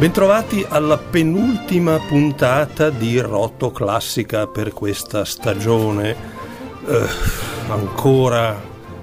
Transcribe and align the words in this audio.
Bentrovati 0.00 0.64
alla 0.66 0.96
penultima 0.96 1.98
puntata 1.98 2.88
di 2.88 3.20
Rotto 3.20 3.70
Classica 3.70 4.46
per 4.46 4.72
questa 4.72 5.26
stagione 5.26 6.16
eh, 6.86 7.06
ancora 7.68 8.58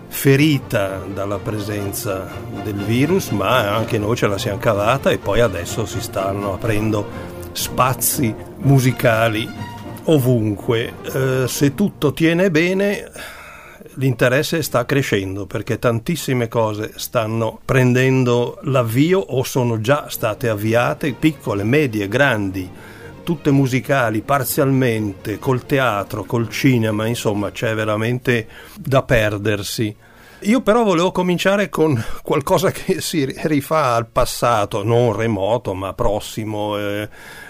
ferita 0.08 1.04
dalla 1.14 1.38
presenza 1.38 2.28
del 2.64 2.84
virus, 2.84 3.30
ma 3.30 3.76
anche 3.76 4.00
noi 4.00 4.16
ce 4.16 4.26
la 4.26 4.40
siamo 4.40 4.58
cavata 4.58 5.12
e 5.12 5.20
poi 5.20 5.40
adesso 5.40 5.86
si 5.86 6.02
stanno 6.02 6.56
aprendo 6.56 7.08
spazi 7.52 8.34
musicali 8.62 9.48
ovunque. 10.06 10.94
Eh, 11.14 11.48
se 11.48 11.76
tutto 11.76 12.12
tiene 12.12 12.50
bene 12.50 13.36
l'interesse 13.98 14.62
sta 14.62 14.86
crescendo 14.86 15.46
perché 15.46 15.80
tantissime 15.80 16.48
cose 16.48 16.94
stanno 16.96 17.60
prendendo 17.64 18.60
l'avvio 18.64 19.20
o 19.20 19.44
sono 19.44 19.80
già 19.82 20.08
state 20.10 20.50
avviate, 20.50 21.14
piccole, 21.14 21.64
medie, 21.64 22.08
grandi, 22.08 22.70
tutte 23.24 23.52
musicali, 23.52 24.22
parzialmente, 24.22 25.40
col 25.40 25.66
teatro, 25.66 26.24
col 26.24 26.50
cinema, 26.50 27.06
insomma 27.08 27.52
c'è 27.52 27.76
veramente 27.76 28.48
da 28.80 29.04
perdersi. 29.04 29.96
Io 30.42 30.62
però 30.62 30.84
volevo 30.84 31.12
cominciare 31.12 31.68
con 31.68 32.00
qualcosa 32.22 32.70
che 32.70 33.02
si 33.02 33.26
rifà 33.26 33.96
al 33.96 34.08
passato, 34.08 34.84
non 34.84 35.16
remoto 35.16 35.74
ma 35.74 35.94
prossimo. 35.94 36.78
Eh, 36.78 37.10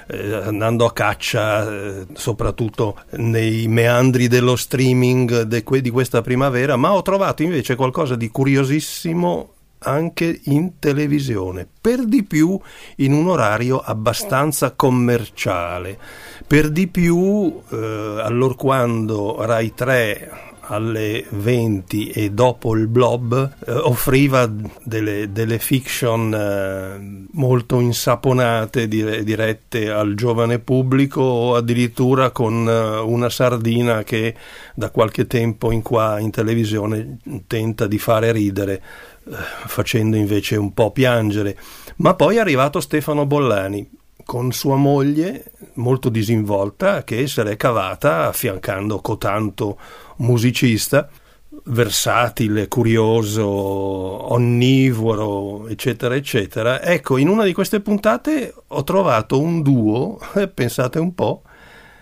eh, 0.10 0.34
andando 0.34 0.86
a 0.86 0.94
caccia 0.94 1.70
eh, 1.70 2.08
soprattutto 2.14 3.02
nei 3.18 3.68
meandri 3.68 4.30
dello 4.30 4.56
streaming 4.56 5.42
de 5.42 5.64
que- 5.64 5.82
di 5.82 5.90
questa 5.90 6.22
primavera, 6.22 6.78
ma 6.78 6.94
ho 6.94 7.02
trovato 7.02 7.44
invece 7.44 7.76
qualcosa 7.76 8.16
di 8.16 8.30
curiosissimo 8.30 9.52
anche 9.80 10.40
in 10.46 10.80
televisione, 10.80 11.68
per 11.80 12.06
di 12.06 12.24
più 12.24 12.58
in 12.98 13.12
un 13.12 13.28
orario 13.28 13.80
abbastanza 13.80 14.72
commerciale, 14.72 16.00
per 16.48 16.70
di 16.70 16.88
più 16.88 17.62
eh, 17.70 18.22
allorquando 18.24 19.44
Rai 19.46 19.74
3 19.74 20.56
alle 20.68 21.26
20 21.30 22.10
e 22.10 22.32
dopo 22.32 22.76
il 22.76 22.88
blob 22.88 23.54
eh, 23.66 23.72
offriva 23.72 24.52
delle, 24.84 25.32
delle 25.32 25.60
fiction 25.60 26.34
eh, 26.34 27.28
molto 27.32 27.80
insaponate 27.80 28.88
dire, 28.88 29.24
dirette 29.24 29.90
al 29.90 30.16
giovane 30.16 30.60
pubblico 30.60 31.22
o 31.22 31.56
addirittura 31.56 32.32
con 32.32 32.68
eh, 32.68 32.98
una 33.00 33.30
sardina 33.30 34.04
che 34.04 34.36
da 34.74 34.90
qualche 34.90 35.28
tempo 35.28 35.72
in 35.72 35.82
qua 35.82 36.20
in 36.20 36.32
televisione 36.32 37.20
tenta 37.48 37.88
di 37.88 37.98
fare 37.98 38.32
ridere 38.32 38.74
eh, 38.74 39.36
facendo 39.66 40.18
invece 40.18 40.56
un 40.56 40.74
po' 40.74 40.92
piangere. 40.92 41.58
Ma 41.98 42.14
poi 42.14 42.36
è 42.36 42.40
arrivato 42.40 42.80
Stefano 42.80 43.26
Bollani 43.26 43.90
con 44.26 44.52
sua 44.52 44.76
moglie 44.76 45.54
molto 45.78 46.10
disinvolta 46.10 47.04
che 47.04 47.28
se 47.28 47.44
l'è 47.44 47.58
cavata 47.58 48.28
affiancando 48.28 49.00
cotanto 49.00 49.80
musicista 50.18 51.10
versatile, 51.66 52.68
curioso, 52.68 53.46
onnivoro, 53.46 55.68
eccetera, 55.68 56.16
eccetera. 56.16 56.82
Ecco, 56.82 57.18
in 57.18 57.28
una 57.28 57.44
di 57.44 57.54
queste 57.54 57.80
puntate 57.80 58.54
ho 58.68 58.84
trovato 58.84 59.40
un 59.40 59.62
duo, 59.62 60.20
pensate 60.54 61.00
un 61.00 61.14
po', 61.14 61.42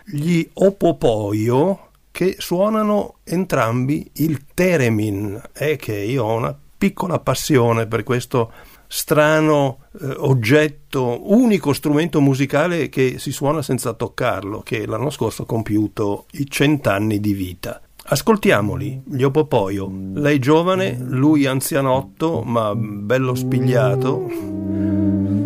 gli 0.05 0.47
Opopoio, 0.53 1.89
che 2.11 2.35
suonano 2.37 3.15
entrambi 3.23 4.09
il 4.15 4.45
theremin, 4.53 5.41
e 5.53 5.75
che 5.75 5.95
io 5.95 6.23
ho 6.23 6.35
una 6.35 6.57
piccola 6.77 7.19
passione 7.19 7.87
per 7.87 8.03
questo 8.03 8.51
strano 8.95 9.79
eh, 9.99 10.05
oggetto, 10.19 11.33
unico 11.33 11.73
strumento 11.73 12.21
musicale 12.21 12.87
che 12.87 13.19
si 13.19 13.33
suona 13.33 13.61
senza 13.61 13.91
toccarlo, 13.91 14.61
che 14.61 14.85
l'anno 14.85 15.09
scorso 15.09 15.41
ha 15.41 15.45
compiuto 15.45 16.27
i 16.31 16.49
cent'anni 16.49 17.19
di 17.19 17.33
vita. 17.33 17.81
Ascoltiamoli, 18.05 19.03
gli 19.05 19.23
Opopoio. 19.23 19.91
Lei 20.13 20.39
giovane, 20.39 20.97
lui 20.97 21.45
anzianotto, 21.45 22.41
ma 22.43 22.73
bello 22.73 23.35
spigliato. 23.35 25.44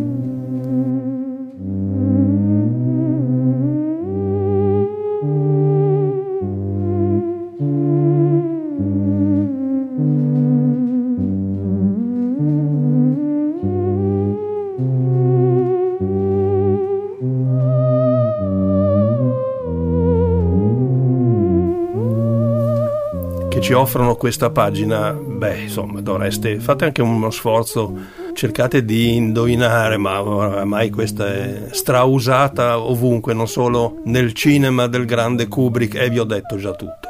Ci 23.70 23.76
offrono 23.76 24.16
questa 24.16 24.50
pagina, 24.50 25.12
beh, 25.12 25.60
insomma, 25.60 26.02
dovreste, 26.02 26.60
fate 26.60 26.86
anche 26.86 27.04
uno 27.04 27.30
sforzo, 27.30 27.96
cercate 28.34 28.84
di 28.84 29.16
indovinare, 29.16 29.96
ma 29.98 30.24
ormai 30.24 30.90
questa 30.90 31.32
è 31.32 31.68
strausata 31.70 32.80
ovunque, 32.80 33.36
non 33.36 33.48
solo 33.48 34.02
nel 34.06 34.34
cinema 34.34 34.88
del 34.88 35.06
grande 35.06 35.48
Kubrick, 35.48 35.94
e 35.94 36.10
vi 36.10 36.18
ho 36.18 36.24
detto 36.24 36.58
già 36.58 36.72
tutto. 36.72 37.09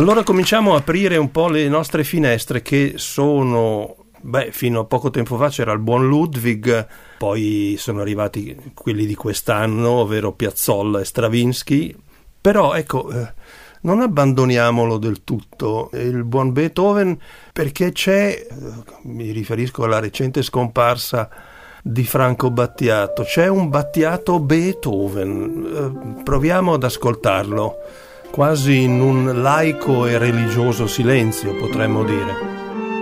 Allora 0.00 0.22
cominciamo 0.22 0.72
a 0.72 0.78
aprire 0.78 1.18
un 1.18 1.30
po' 1.30 1.48
le 1.48 1.68
nostre 1.68 2.04
finestre 2.04 2.62
che 2.62 2.94
sono, 2.96 3.96
beh, 4.18 4.50
fino 4.50 4.80
a 4.80 4.84
poco 4.86 5.10
tempo 5.10 5.36
fa 5.36 5.50
c'era 5.50 5.72
il 5.72 5.78
buon 5.78 6.08
Ludwig, 6.08 6.86
poi 7.18 7.74
sono 7.76 8.00
arrivati 8.00 8.72
quelli 8.72 9.04
di 9.04 9.14
quest'anno, 9.14 9.90
ovvero 9.90 10.32
Piazzolla 10.32 11.00
e 11.00 11.04
Stravinsky, 11.04 11.94
però 12.40 12.72
ecco, 12.72 13.10
eh, 13.10 13.34
non 13.82 14.00
abbandoniamolo 14.00 14.96
del 14.96 15.22
tutto, 15.22 15.90
il 15.92 16.24
buon 16.24 16.54
Beethoven, 16.54 17.18
perché 17.52 17.92
c'è, 17.92 18.46
eh, 18.48 18.56
mi 19.02 19.32
riferisco 19.32 19.84
alla 19.84 20.00
recente 20.00 20.40
scomparsa 20.40 21.28
di 21.82 22.04
Franco 22.04 22.50
Battiato, 22.50 23.22
c'è 23.24 23.48
un 23.48 23.68
Battiato 23.68 24.40
Beethoven, 24.40 26.14
eh, 26.16 26.22
proviamo 26.22 26.72
ad 26.72 26.84
ascoltarlo 26.84 28.08
quasi 28.30 28.82
in 28.82 29.00
un 29.00 29.42
laico 29.42 30.06
e 30.06 30.16
religioso 30.16 30.86
silenzio, 30.86 31.54
potremmo 31.56 32.04
dire. 32.04 32.48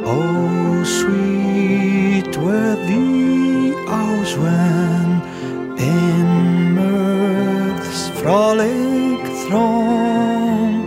Oh, 0.05 0.83
sweet 0.85 2.37
were 2.37 2.77
the 2.87 3.75
hours 3.89 4.37
when 4.37 5.23
in 5.77 6.75
mirth's 6.75 8.09
frolic 8.21 9.27
throng 9.47 10.87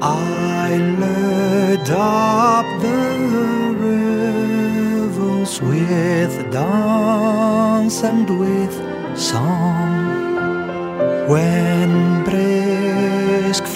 I 0.00 0.76
led 0.98 1.90
up 1.90 2.66
the 2.80 3.74
revels 5.08 5.60
with 5.60 6.50
dance 6.50 8.02
and 8.04 8.28
with 8.38 8.74
song 9.16 9.98
when 11.28 12.09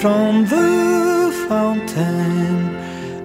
from 0.01 0.45
the 0.45 1.31
fountain 1.47 2.75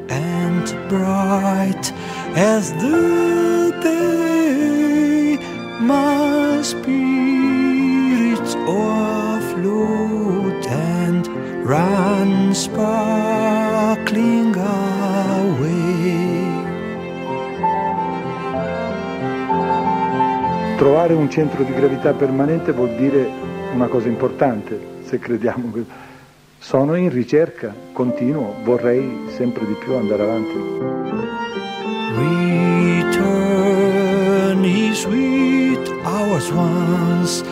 and 0.09 0.67
bright 0.89 1.93
as 2.37 2.73
the 2.75 3.73
day 3.83 5.37
my 5.81 6.63
spirits 6.63 8.55
overflowed 8.67 10.65
and 10.67 11.27
ran 11.67 12.55
sparkling 12.55 14.55
away. 14.55 16.29
Trovare 20.79 21.15
un 21.15 21.29
centro 21.31 21.65
di 21.65 21.75
gravità 21.75 22.13
permanente 22.13 22.71
vuol 22.73 22.95
dire 22.95 23.29
una 23.75 23.89
cosa 23.89 24.07
importante, 24.09 24.79
se 25.03 25.19
crediamo 25.19 25.73
che 25.73 25.85
sono 26.61 26.95
in 26.95 27.11
ricerca, 27.11 27.75
continuo, 27.93 28.55
vorrei 28.63 29.27
sempre 29.35 29.67
di 29.67 29.73
più 29.73 29.95
andare 29.95 30.23
avanti. 30.23 30.55
Return, 33.09 34.63
ye 34.63 34.95
sweet 34.95 35.89
hours 36.05 36.49
once 36.51 37.43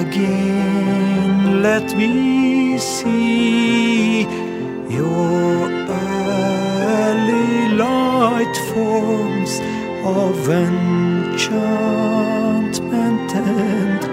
again, 0.00 1.60
let 1.60 1.94
me 1.94 2.76
see 2.78 4.26
your 4.88 5.68
early 6.88 7.76
light 7.76 8.56
forms 8.72 9.60
of 10.02 10.48
enchantment 10.48 13.34
and 13.34 14.11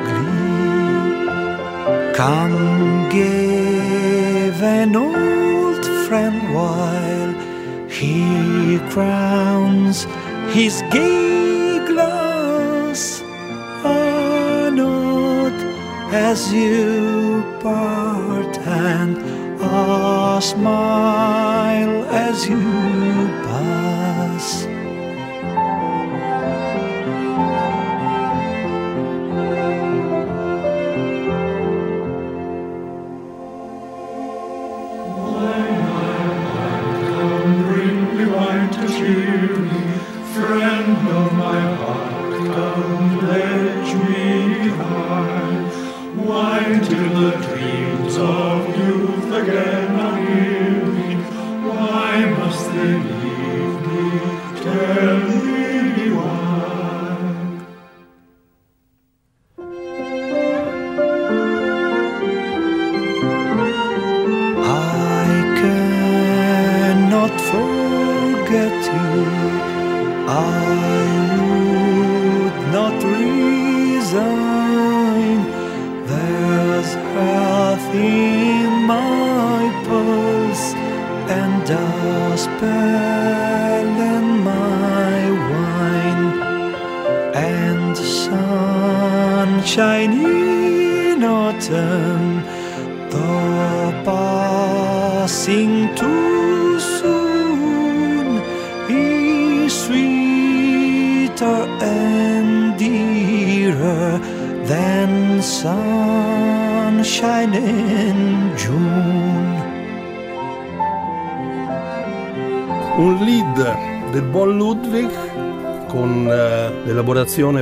Come 2.19 3.07
give 3.09 4.61
an 4.61 4.93
old 4.93 5.85
friend 6.05 6.53
while 6.53 7.31
he 7.87 8.77
crowns 8.89 10.03
his 10.51 10.83
gay 10.91 11.79
glass 11.87 13.21
nod 14.75 15.53
as 16.11 16.51
you 16.51 17.41
part 17.61 18.57
and 18.67 19.15
a 19.61 20.41
smile 20.41 22.03
as 22.27 22.49
you 22.49 22.59
pass. 23.47 24.18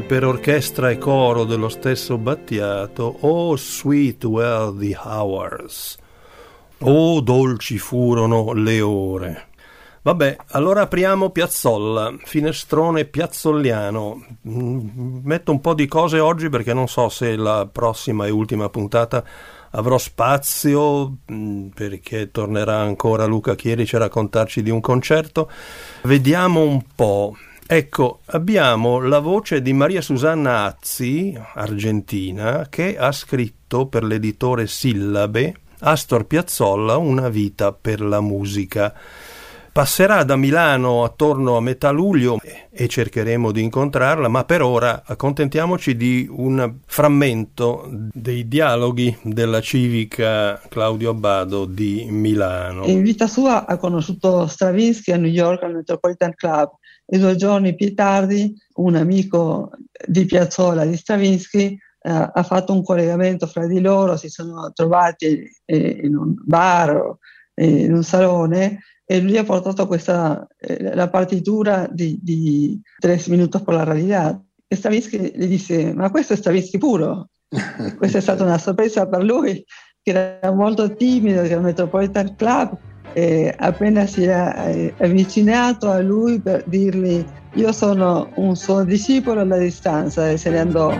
Per 0.08 0.24
orchestra 0.24 0.90
e 0.90 0.98
coro 0.98 1.44
dello 1.44 1.68
stesso 1.68 2.18
Battiato, 2.18 3.18
Oh 3.20 3.58
sweet 3.58 4.24
were 4.24 4.74
the 4.80 4.98
hours, 5.04 5.98
oh 6.80 7.20
dolci 7.20 7.78
furono 7.78 8.54
le 8.54 8.80
ore. 8.80 9.48
Vabbè, 10.04 10.38
allora 10.52 10.84
apriamo 10.84 11.32
Piazzolla, 11.32 12.16
finestrone 12.24 13.04
piazzolliano. 13.04 14.26
Metto 14.44 15.52
un 15.52 15.60
po' 15.60 15.74
di 15.74 15.88
cose 15.88 16.20
oggi 16.20 16.48
perché 16.48 16.74
non 16.74 16.88
so 16.88 17.10
se 17.10 17.36
la 17.36 17.68
prossima 17.70 18.26
e 18.26 18.30
ultima 18.30 18.70
puntata 18.70 19.22
avrò 19.72 19.98
spazio 19.98 21.18
mm, 21.30 21.68
perché 21.68 22.32
tornerà 22.32 22.78
ancora 22.78 23.26
Luca 23.26 23.56
Chierici 23.56 23.98
a 23.98 24.00
raccontarci 24.00 24.64
di 24.64 24.70
un 24.70 24.80
concerto. 24.80 25.52
Vediamo 26.04 26.62
un 26.62 26.82
po'. 26.96 27.36
Ecco, 27.70 28.22
abbiamo 28.28 29.02
la 29.02 29.20
voce 29.20 29.62
di 29.62 29.74
Maria 29.74 30.00
Susanna 30.02 30.64
Azzi, 30.64 31.38
argentina, 31.56 32.68
che 32.70 32.98
ha 32.98 33.12
scritto 33.12 33.88
per 33.88 34.06
l'editore 34.06 34.68
Sillabe 34.68 35.54
Astor 35.80 36.26
Piazzolla 36.26 36.96
Una 36.96 37.28
vita 37.28 37.74
per 37.74 38.00
la 38.00 38.22
musica. 38.22 38.94
Passerà 39.74 40.24
da 40.24 40.38
Milano 40.38 41.04
attorno 41.04 41.58
a 41.58 41.62
metà 41.62 41.90
luglio 41.90 42.40
e 42.72 42.88
cercheremo 42.88 43.52
di 43.52 43.64
incontrarla, 43.64 44.30
ma 44.30 44.46
per 44.46 44.62
ora 44.62 45.04
accontentiamoci 45.06 45.98
di 45.98 46.26
un 46.32 46.78
frammento 46.86 47.86
dei 47.92 48.48
dialoghi 48.48 49.14
della 49.24 49.60
civica 49.60 50.62
Claudio 50.70 51.10
Abbado 51.10 51.66
di 51.66 52.08
Milano. 52.10 52.86
In 52.86 53.04
vita 53.04 53.28
sua 53.28 53.66
ha 53.66 53.76
conosciuto 53.76 54.48
Stravinsky 54.48 55.12
a 55.12 55.18
New 55.18 55.30
York 55.30 55.62
al 55.64 55.76
Metropolitan 55.76 56.34
Club 56.34 56.70
e 57.10 57.18
due 57.18 57.36
giorni 57.36 57.74
più 57.74 57.94
tardi 57.96 58.54
un 58.76 58.96
amico 58.96 59.72
di 60.06 60.26
Piazzola 60.26 60.86
di 60.86 60.98
Stravinsky 60.98 61.80
eh, 62.02 62.32
ha 62.34 62.44
fatto 62.44 62.74
un 62.74 62.84
collegamento 62.84 63.48
fra 63.48 63.66
di 63.66 63.80
loro, 63.80 64.18
si 64.18 64.30
sono 64.30 64.72
trovati 64.74 65.50
eh, 65.66 66.02
in 66.04 66.16
un 66.16 66.36
bar 66.46 67.18
eh, 67.54 67.84
in 67.86 67.94
un 67.94 68.04
salone 68.04 68.80
e 69.06 69.22
lui 69.22 69.38
ha 69.38 69.44
portato 69.44 69.88
questa, 69.88 70.46
eh, 70.58 70.94
la 70.94 71.10
partitura 71.10 71.88
di, 71.90 72.20
di 72.22 72.80
Tres 73.00 73.28
Minutos 73.28 73.62
por 73.62 73.74
la 73.74 73.86
Realidad. 73.86 74.40
E 74.68 74.76
Stravinsky 74.76 75.32
gli 75.34 75.48
disse, 75.48 75.94
ma 75.94 76.12
questo 76.12 76.34
è 76.34 76.36
Stravinsky 76.36 76.78
puro. 76.78 77.30
Questa 77.98 78.18
è 78.18 78.22
stata 78.22 78.44
una 78.44 78.58
sorpresa 78.58 79.08
per 79.08 79.24
lui, 79.24 79.64
che 80.02 80.12
era 80.12 80.52
molto 80.52 80.94
timido, 80.94 81.42
che 81.44 81.48
era 81.48 81.60
un 81.60 81.64
Metropolitan 81.64 82.36
Club, 82.36 82.78
e 83.14 83.54
appena 83.58 84.06
si 84.06 84.24
è 84.24 84.54
eh, 84.68 84.94
avvicinato 84.98 85.90
a 85.90 86.00
lui 86.00 86.40
per 86.40 86.64
dirgli 86.66 87.26
io 87.54 87.72
sono 87.72 88.30
un 88.36 88.56
suo 88.56 88.84
discepolo 88.84 89.42
alla 89.42 89.58
distanza 89.58 90.30
e 90.30 90.38
se 90.38 90.52
ne 90.52 90.60
andò. 90.60 90.94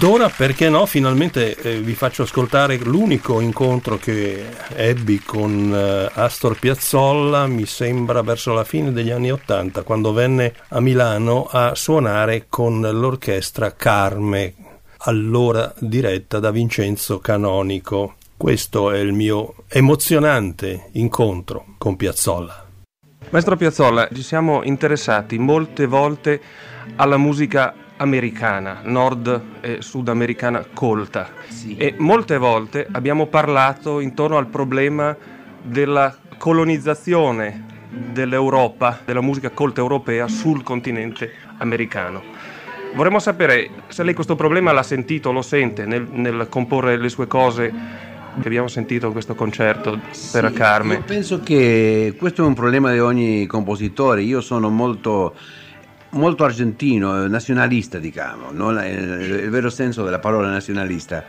Ed 0.00 0.06
ora, 0.06 0.30
perché 0.30 0.70
no, 0.70 0.86
finalmente 0.86 1.54
eh, 1.56 1.78
vi 1.78 1.94
faccio 1.94 2.22
ascoltare 2.22 2.78
l'unico 2.78 3.40
incontro 3.40 3.98
che 3.98 4.46
ebbi 4.74 5.20
con 5.20 5.70
eh, 5.74 6.10
Astor 6.14 6.58
Piazzolla, 6.58 7.46
mi 7.46 7.66
sembra 7.66 8.22
verso 8.22 8.54
la 8.54 8.64
fine 8.64 8.92
degli 8.92 9.10
anni 9.10 9.30
Ottanta, 9.30 9.82
quando 9.82 10.14
venne 10.14 10.54
a 10.68 10.80
Milano 10.80 11.46
a 11.50 11.74
suonare 11.74 12.46
con 12.48 12.80
l'orchestra 12.80 13.74
Carme, 13.76 14.54
allora 15.00 15.70
diretta 15.78 16.38
da 16.38 16.50
Vincenzo 16.50 17.18
Canonico. 17.18 18.14
Questo 18.38 18.92
è 18.92 18.98
il 19.00 19.12
mio 19.12 19.52
emozionante 19.68 20.88
incontro 20.92 21.74
con 21.76 21.96
Piazzolla. 21.96 22.64
Maestro 23.28 23.54
Piazzolla, 23.54 24.08
ci 24.14 24.22
siamo 24.22 24.62
interessati 24.62 25.36
molte 25.38 25.84
volte 25.84 26.40
alla 26.96 27.18
musica 27.18 27.74
americana, 28.00 28.80
nord 28.84 29.42
e 29.60 29.78
sudamericana 29.80 30.64
colta. 30.72 31.28
Sì. 31.48 31.76
E 31.76 31.94
molte 31.98 32.38
volte 32.38 32.86
abbiamo 32.90 33.26
parlato 33.26 34.00
intorno 34.00 34.36
al 34.36 34.46
problema 34.46 35.16
della 35.62 36.16
colonizzazione 36.38 37.66
dell'Europa, 37.90 39.00
della 39.04 39.20
musica 39.20 39.50
colta 39.50 39.80
europea 39.80 40.28
sul 40.28 40.62
continente 40.62 41.32
americano. 41.58 42.22
Vorremmo 42.94 43.18
sapere 43.18 43.70
se 43.88 44.02
lei 44.02 44.14
questo 44.14 44.34
problema 44.34 44.72
l'ha 44.72 44.82
sentito, 44.82 45.30
lo 45.30 45.42
sente 45.42 45.84
nel, 45.84 46.08
nel 46.10 46.46
comporre 46.48 46.96
le 46.96 47.08
sue 47.08 47.26
cose 47.26 47.72
che 48.40 48.46
abbiamo 48.46 48.68
sentito 48.68 49.06
in 49.06 49.12
questo 49.12 49.34
concerto 49.34 49.98
per 50.32 50.48
sì, 50.48 50.52
Carme. 50.54 50.94
Io 50.94 51.02
penso 51.02 51.40
che 51.40 52.14
questo 52.16 52.42
è 52.42 52.46
un 52.46 52.54
problema 52.54 52.92
di 52.92 52.98
ogni 52.98 53.46
compositore. 53.46 54.22
Io 54.22 54.40
sono 54.40 54.70
molto 54.70 55.34
molto 56.10 56.44
argentino, 56.44 57.26
nazionalista 57.26 57.98
diciamo, 57.98 58.50
no? 58.50 58.70
il, 58.70 59.40
il 59.44 59.50
vero 59.50 59.70
senso 59.70 60.02
della 60.04 60.18
parola 60.18 60.50
nazionalista. 60.50 61.24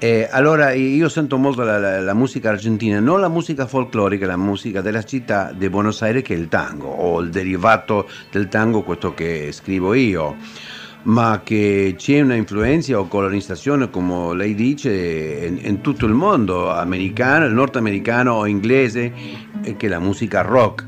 E 0.00 0.28
allora 0.30 0.70
io 0.72 1.08
sento 1.08 1.38
molto 1.38 1.62
la, 1.62 1.76
la, 1.76 2.00
la, 2.00 2.14
musica 2.14 2.50
argentina, 2.50 3.00
non 3.00 3.20
la 3.20 3.28
musica 3.28 3.66
folclorica, 3.66 4.26
la 4.26 4.36
musica 4.36 4.80
della 4.80 5.02
città 5.02 5.52
di 5.52 5.68
Buenos 5.68 6.02
Aires 6.02 6.22
che 6.22 6.34
è 6.34 6.36
il 6.36 6.46
tango, 6.46 6.86
o 6.86 7.20
il 7.20 7.30
derivato 7.30 8.08
del 8.30 8.46
tango, 8.46 8.82
questo 8.82 9.12
che 9.12 9.50
scrivo 9.50 9.94
io, 9.94 10.36
ma 11.02 11.40
che 11.42 11.94
c'è 11.96 12.20
una 12.20 12.36
influenza 12.36 12.96
o 12.96 13.08
colonizzazione, 13.08 13.90
come 13.90 14.36
lei 14.36 14.54
dice, 14.54 14.92
in, 15.48 15.58
in 15.64 15.80
tutto 15.80 16.06
il 16.06 16.14
mondo, 16.14 16.70
americano, 16.70 17.48
nordamericano 17.48 18.34
o 18.34 18.46
inglese, 18.46 19.12
che 19.62 19.86
è 19.86 19.88
la 19.88 19.98
musica 19.98 20.42
rock 20.42 20.86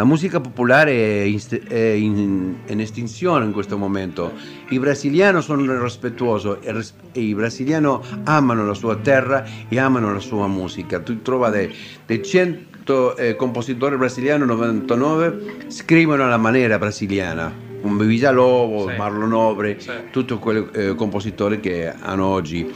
la 0.00 0.06
musica 0.06 0.40
popolare 0.40 0.92
è 0.92 1.22
in, 1.24 1.40
è 1.68 1.74
in, 1.74 2.54
in 2.66 2.80
estinzione 2.80 3.44
in 3.44 3.52
questo 3.52 3.76
momento. 3.76 4.32
I 4.70 4.78
brasiliani 4.78 5.42
sono 5.42 5.82
rispettuosi 5.82 6.56
e, 6.62 6.74
e, 7.12 7.20
i 7.20 7.34
brasiliani 7.34 7.98
amano 8.24 8.64
la 8.64 8.72
sua 8.72 8.96
terra 8.96 9.44
e 9.68 9.78
amano 9.78 10.10
la 10.10 10.18
sua 10.20 10.46
musica. 10.46 11.00
Tu 11.00 11.20
trovi 11.20 11.50
dei, 11.50 11.74
dei 12.06 12.24
100 12.24 13.14
eh, 13.18 13.36
compositori 13.36 13.98
brasiliani, 13.98 14.46
99 14.46 15.66
scrivono 15.66 16.24
alla 16.24 16.38
maniera 16.38 16.78
brasiliana 16.78 17.68
come 17.82 18.06
Visalovo, 18.06 18.88
Sì. 18.88 18.96
Marlon 18.96 19.28
Nobre, 19.28 19.80
Sì. 19.80 19.90
tutti 20.10 20.34
quei 20.34 20.66
eh, 20.72 20.94
compositori 20.94 21.60
che 21.60 21.92
hanno 22.00 22.24
oggi. 22.24 22.66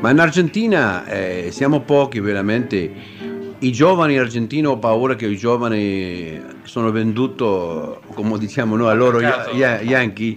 Ma 0.00 0.10
in 0.10 0.18
Argentina 0.18 1.06
eh, 1.06 1.48
siamo 1.52 1.82
pochi 1.82 2.18
veramente. 2.18 3.13
I 3.64 3.72
giovani 3.72 4.18
argentini 4.18 4.66
ho 4.66 4.76
paura 4.76 5.14
che 5.16 5.24
i 5.26 5.38
giovani 5.38 6.38
sono 6.64 6.90
venduti, 6.90 7.42
come 8.12 8.38
diciamo 8.38 8.76
noi, 8.76 8.90
a 8.90 8.92
loro 8.92 9.20
yankee. 9.22 10.36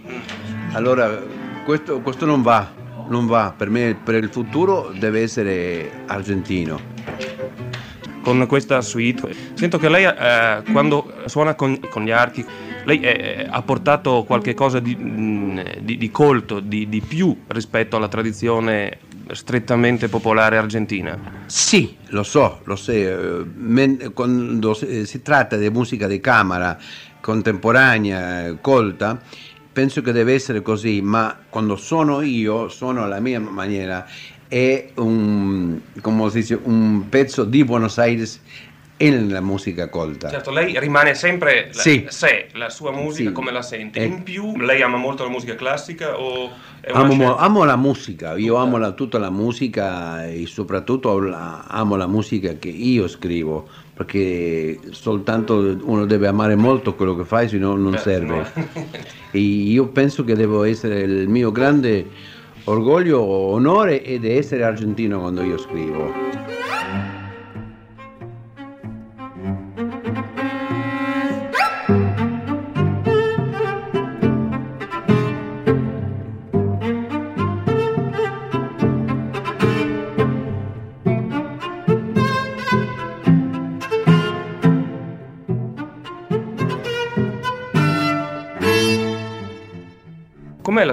Allora 0.71 1.21
questo, 1.65 1.99
questo 1.99 2.25
non 2.25 2.41
va, 2.41 2.71
non 3.10 3.25
va. 3.28 3.54
Per 3.56 3.69
me, 3.69 3.97
per 4.02 4.15
il 4.15 4.30
futuro 4.30 4.93
deve 4.97 5.23
essere 5.23 6.04
argentino. 6.06 6.80
con 8.21 8.45
questa 8.47 8.80
suite. 8.82 9.36
Sento 9.56 9.78
che 9.78 9.89
lei 9.89 10.06
eh, 10.06 10.63
quando 10.71 11.13
suona 11.25 11.54
con, 11.56 11.80
con 11.89 12.04
gli 12.04 12.12
archi, 12.12 12.45
lei 12.86 12.99
eh, 13.02 13.45
ha 13.49 13.62
portato 13.62 14.23
qualche 14.23 14.54
cosa 14.54 14.80
di, 14.80 14.95
mh, 14.95 15.80
di- 15.82 15.97
di 15.97 16.12
colto, 16.12 16.60
di, 16.62 16.88
di 16.88 17.02
più 17.02 17.36
rispetto 17.47 17.97
alla 17.97 18.08
tradizione 18.08 18.99
strettamente 19.34 20.08
popolare 20.08 20.58
argentina. 20.58 21.20
Sì, 21.46 21.96
lo 22.08 22.24
so, 22.24 22.62
lo 22.63 22.76
so. 22.76 22.92
eh, 22.92 24.12
quando 24.13 24.74
si, 24.74 25.06
si 25.06 25.22
tratta 25.22 25.58
di 25.58 25.70
musica 25.70 26.08
di 26.08 26.20
camera 26.20 26.78
contemporanea, 27.20 28.48
eh, 28.48 28.58
colta, 28.62 29.20
penso 29.74 30.02
che 30.02 30.12
deve 30.12 30.34
essere 30.34 30.62
così, 30.62 31.02
ma 31.02 31.38
quando 31.50 31.76
sono 31.76 32.22
io, 32.22 32.70
sono 32.70 33.04
alla 33.04 33.20
mia 33.20 33.40
maniera, 33.40 34.08
è 34.48 34.92
un, 34.96 35.80
dice, 36.32 36.60
un 36.63 37.10
pezzo 37.10 37.44
di 37.44 37.63
Buenos 37.63 37.98
Aires 37.98 38.40
nella 38.97 39.41
musica 39.41 39.89
colta. 39.89 40.29
Certo, 40.29 40.51
lei 40.51 40.79
rimane 40.79 41.13
sempre 41.13 41.69
la, 41.73 41.81
Sì. 41.81 42.05
sé, 42.10 42.47
la 42.53 42.69
sua 42.69 42.91
musica 42.91 43.29
Sì. 43.29 43.33
come 43.36 43.51
la 43.51 43.62
sente. 43.62 43.99
Eh. 43.99 44.05
In 44.05 44.23
più, 44.23 44.57
lei 44.57 44.81
ama 44.81 44.97
molto 44.97 45.23
la 45.23 45.29
musica 45.29 45.55
classica 45.55 46.19
o 46.19 46.49
Amo, 46.89 47.36
amo 47.36 47.63
la 47.65 47.75
musica, 47.75 48.38
io 48.38 48.53
Tutta. 48.53 48.62
amo 48.62 48.77
la- 48.77 48.91
tutta 48.93 49.17
la 49.19 49.29
musica 49.29 50.25
e 50.25 50.45
soprattutto 50.47 51.19
la- 51.19 51.65
amo 51.67 51.95
la 51.97 52.07
musica 52.07 52.53
che 52.57 52.69
io 52.69 53.07
scrivo, 53.10 53.67
perché 53.93 54.79
soltanto 54.91 55.77
uno 55.83 56.05
deve 56.05 56.27
amare 56.27 56.55
molto 56.55 56.95
quello 56.95 57.15
che 57.17 57.25
fai, 57.25 57.49
se 57.49 57.57
no 57.57 57.75
non 57.75 57.91
Beh, 57.91 57.97
serve. 57.97 58.36
no. 58.36 58.45
E 59.31 59.39
io 59.39 59.88
penso 59.88 60.23
che 60.23 60.33
devo 60.36 60.63
essere 60.63 61.01
il 61.01 61.27
mio 61.27 61.51
grande 61.51 62.05
orgoglio, 62.63 63.21
onore 63.21 64.01
ed 64.01 64.23
essere 64.23 64.63
argentino 64.63 65.19
quando 65.19 65.43
io 65.43 65.57
scrivo. 65.57 66.13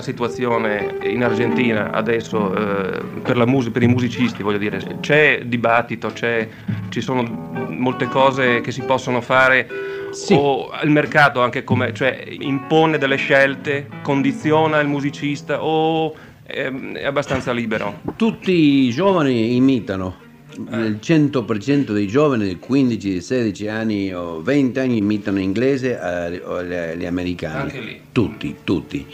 Situazione 0.04 0.98
in 1.02 1.24
Argentina 1.24 1.90
adesso 1.90 2.54
eh, 2.54 3.00
per, 3.22 3.36
la 3.36 3.44
mus- 3.46 3.70
per 3.70 3.82
i 3.82 3.88
musicisti? 3.88 4.42
Voglio 4.44 4.58
dire, 4.58 4.80
c'è 5.00 5.42
dibattito, 5.44 6.08
c'è- 6.12 6.46
ci 6.90 7.00
sono 7.00 7.22
molte 7.70 8.06
cose 8.06 8.60
che 8.60 8.70
si 8.70 8.82
possono 8.82 9.20
fare 9.20 9.68
Sì. 10.12 10.34
o 10.38 10.70
il 10.84 10.90
mercato 10.90 11.40
anche 11.42 11.64
come, 11.64 11.92
cioè 11.92 12.24
impone 12.38 12.98
delle 12.98 13.16
scelte, 13.16 13.88
condiziona 14.02 14.78
il 14.78 14.86
musicista 14.86 15.64
o 15.64 16.14
ehm, 16.46 16.94
è 16.96 17.04
abbastanza 17.06 17.50
libero? 17.52 18.00
Tutti 18.14 18.52
i 18.52 18.90
giovani 18.90 19.56
imitano, 19.56 20.22
il 20.56 21.00
100% 21.02 21.90
dei 21.90 22.06
giovani 22.06 22.46
di 22.46 22.58
15, 22.60 23.20
16 23.20 23.66
anni 23.66 24.14
o 24.14 24.40
20 24.40 24.78
anni 24.78 24.98
imitano 24.98 25.38
l'inglese 25.38 25.98
eh, 25.98 26.40
o 26.44 26.62
gli, 26.62 27.04
americani. 27.06 28.02
Tutti, 28.12 28.54
tutti. 28.62 29.04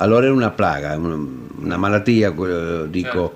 Allora 0.00 0.26
è 0.26 0.30
una 0.30 0.50
plaga, 0.50 0.96
una, 0.96 1.76
malattia, 1.76 2.32
quello, 2.32 2.86
dico. 2.86 3.34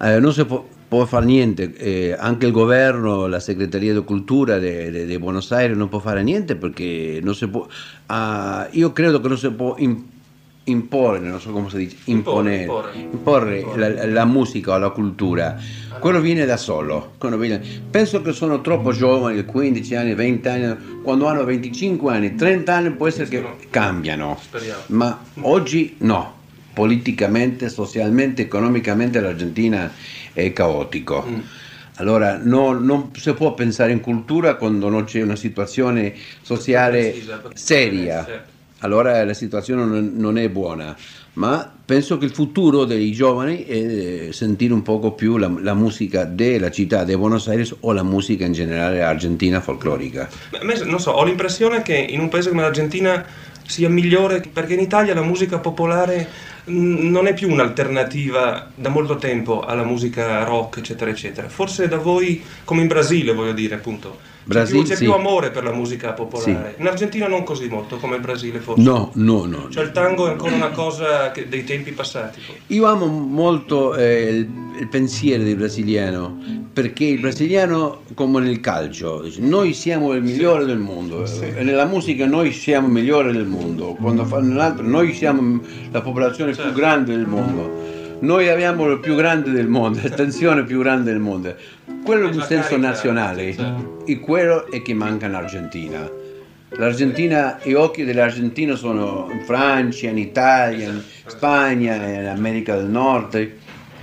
Eh, 0.00 0.18
non 0.18 0.32
si 0.32 0.44
può, 0.44 0.66
può 0.88 1.04
fare 1.06 1.24
niente, 1.24 1.74
eh, 1.76 2.16
anche 2.18 2.46
il 2.46 2.52
governo, 2.52 3.26
la 3.26 3.40
segreteria 3.40 3.94
di 3.94 4.02
cultura 4.04 4.58
di 4.58 5.16
Buenos 5.18 5.50
Aires 5.52 5.76
non 5.76 5.88
può 5.88 6.00
fare 6.00 6.22
niente 6.22 6.56
perché 6.56 7.20
non 7.22 7.34
si 7.34 7.46
può, 7.46 7.66
ah, 8.06 8.66
io 8.72 8.92
credo 8.92 9.20
che 9.20 9.28
non 9.28 9.38
si 9.38 9.50
può 9.52 9.76
im- 9.78 10.04
imporre, 10.64 11.18
non 11.18 11.40
so 11.40 11.50
come 11.50 11.68
si 11.68 11.76
dice, 11.76 11.96
Imporre, 12.04 12.62
imponere, 12.62 12.98
imporre. 13.00 13.58
imporre 13.58 13.94
la, 13.94 14.06
la 14.06 14.24
musica 14.24 14.74
o 14.74 14.78
la 14.78 14.90
cultura, 14.90 15.58
quello 15.98 16.20
viene 16.20 16.44
da 16.44 16.56
solo. 16.56 17.14
viene- 17.36 17.60
Penso 17.90 18.22
che 18.22 18.32
sono 18.32 18.60
troppo 18.60 18.92
giovani, 18.92 19.44
15 19.44 19.94
anni, 19.96 20.14
20 20.14 20.48
anni, 20.48 20.76
quando 21.02 21.26
hanno 21.26 21.44
25 21.44 22.12
anni, 22.14 22.34
30 22.36 22.74
anni 22.74 22.90
può 22.92 23.08
essere 23.08 23.28
che 23.28 23.44
cambiano, 23.70 24.38
Speriamo. 24.40 24.82
ma 24.88 25.20
oggi 25.40 25.96
no, 25.98 26.34
politicamente, 26.72 27.68
socialmente, 27.68 28.42
economicamente 28.42 29.20
l'Argentina 29.20 29.90
è 30.32 30.52
caotico. 30.52 31.24
Mm. 31.28 31.38
Allora 31.96 32.40
no- 32.42 32.72
non 32.78 33.10
si 33.16 33.32
può 33.34 33.52
pensare 33.52 33.92
in 33.92 34.00
cultura 34.00 34.54
quando 34.54 34.88
non 34.88 35.04
c'è 35.04 35.22
una 35.22 35.36
situazione 35.36 36.14
sociale 36.40 37.14
seria 37.52 38.24
certo. 38.24 38.50
Allora 38.82 39.24
la 39.24 39.34
situazione 39.34 40.00
non, 40.00 40.38
è 40.38 40.48
buona, 40.48 40.96
ma 41.34 41.70
penso 41.84 42.18
che 42.18 42.24
il 42.24 42.32
futuro 42.32 42.84
dei 42.84 43.12
giovani 43.12 43.64
è 43.64 44.28
sentire 44.32 44.72
un 44.72 44.82
poco 44.82 45.12
più 45.12 45.36
la, 45.36 45.50
la 45.58 45.74
musica 45.74 46.24
della 46.24 46.70
città 46.70 47.04
di 47.04 47.16
Buenos 47.16 47.48
Aires 47.48 47.74
o 47.80 47.92
la 47.92 48.02
musica 48.02 48.44
in 48.44 48.52
generale 48.52 49.02
argentina 49.02 49.60
folclorica. 49.60 50.28
Non 50.84 51.00
so, 51.00 51.12
ho 51.12 51.24
l'impressione 51.24 51.82
che 51.82 51.94
in 51.94 52.20
un 52.20 52.28
paese 52.28 52.50
come 52.50 52.62
l'Argentina 52.62 53.24
sia 53.64 53.88
migliore 53.88 54.42
perché 54.52 54.74
in 54.74 54.80
Italia 54.80 55.14
la 55.14 55.22
musica 55.22 55.58
popolare 55.58 56.28
mh, 56.64 57.08
non 57.08 57.26
è 57.26 57.34
più 57.34 57.50
un'alternativa 57.50 58.70
da 58.74 58.88
molto 58.88 59.16
tempo 59.16 59.60
alla 59.60 59.84
musica 59.84 60.42
rock, 60.44 60.78
eccetera, 60.78 61.10
eccetera. 61.10 61.48
Forse 61.48 61.88
da 61.88 61.98
voi, 61.98 62.42
come 62.64 62.82
in 62.82 62.88
Brasile, 62.88 63.32
voglio 63.32 63.52
dire, 63.52 63.76
appunto. 63.76 64.30
C'è, 64.42 64.48
Brasile, 64.48 64.78
più, 64.80 64.88
c'è 64.88 64.96
sì. 64.96 65.04
più 65.04 65.12
amore 65.12 65.50
per 65.50 65.62
la 65.62 65.72
musica 65.72 66.12
popolare. 66.12 66.74
In 66.78 66.86
Argentina 66.88 67.28
non 67.28 67.44
così 67.44 67.68
molto 67.68 67.96
come 67.98 68.16
in 68.16 68.22
Brasile, 68.22 68.58
forse. 68.58 68.82
No, 68.82 69.10
no, 69.14 69.44
no. 69.44 69.68
Cioè 69.70 69.84
il 69.84 69.92
tango 69.92 70.26
è 70.26 70.30
ancora 70.30 70.54
una 70.56 70.70
cosa 70.70 71.30
che- 71.30 71.48
dei 71.48 71.62
tempi 71.64 71.92
passati. 71.92 72.40
forse. 72.40 72.60
Io 72.66 72.86
amo 72.86 73.06
molto 73.06 73.94
eh, 73.94 74.22
il, 74.28 74.48
il 74.80 74.88
pensiero 74.88 75.44
del 75.44 75.54
brasiliano, 75.54 76.38
perché 76.72 77.04
il 77.04 77.20
brasiliano, 77.20 78.00
come 78.14 78.40
nel 78.40 78.58
calcio, 78.58 79.24
noi 79.38 79.74
siamo 79.74 80.12
il 80.14 80.22
migliore 80.22 80.64
del 80.64 80.78
mondo, 80.78 81.24
nella 81.60 81.84
musica 81.84 82.26
noi 82.26 82.50
siamo 82.52 82.88
il 82.88 82.92
migliore 82.94 83.30
del 83.32 83.46
mondo, 83.46 83.94
quando 84.00 84.24
fa 84.24 84.40
nell'altro 84.40 84.84
noi 84.84 85.12
siamo 85.14 85.60
la 85.92 86.00
popolazione 86.00 86.52
Certo. 86.52 86.72
più 86.72 86.80
grande 86.80 87.14
del 87.16 87.26
mondo. 87.26 87.80
Noi 88.20 88.48
abbiamo 88.48 88.88
il 88.90 88.98
più 89.00 89.14
grande 89.14 89.50
del 89.50 89.66
mondo, 89.68 89.98
l'estensione 90.02 90.64
più 90.64 90.78
grande 90.80 91.12
del 91.12 91.20
mondo. 91.20 91.54
Quello 92.04 92.30
La 92.32 92.44
senso 92.44 92.76
nazionale 92.76 93.52
certo. 93.54 94.02
e 94.06 94.18
quello 94.18 94.70
è 94.70 94.82
che 94.82 94.94
manca 94.94 95.26
in 95.26 95.34
Argentina. 95.34 96.10
L'Argentina, 96.70 97.58
gli 97.62 97.74
occhi 97.74 98.02
dell'Argentina 98.04 98.74
sono 98.74 99.28
in 99.30 99.44
Francia, 99.44 100.08
in 100.08 100.16
Italia, 100.18 100.88
in 100.88 101.02
Spagna, 101.26 101.94
in 101.96 102.26
America 102.26 102.74
del 102.76 102.86
Nord, 102.86 103.50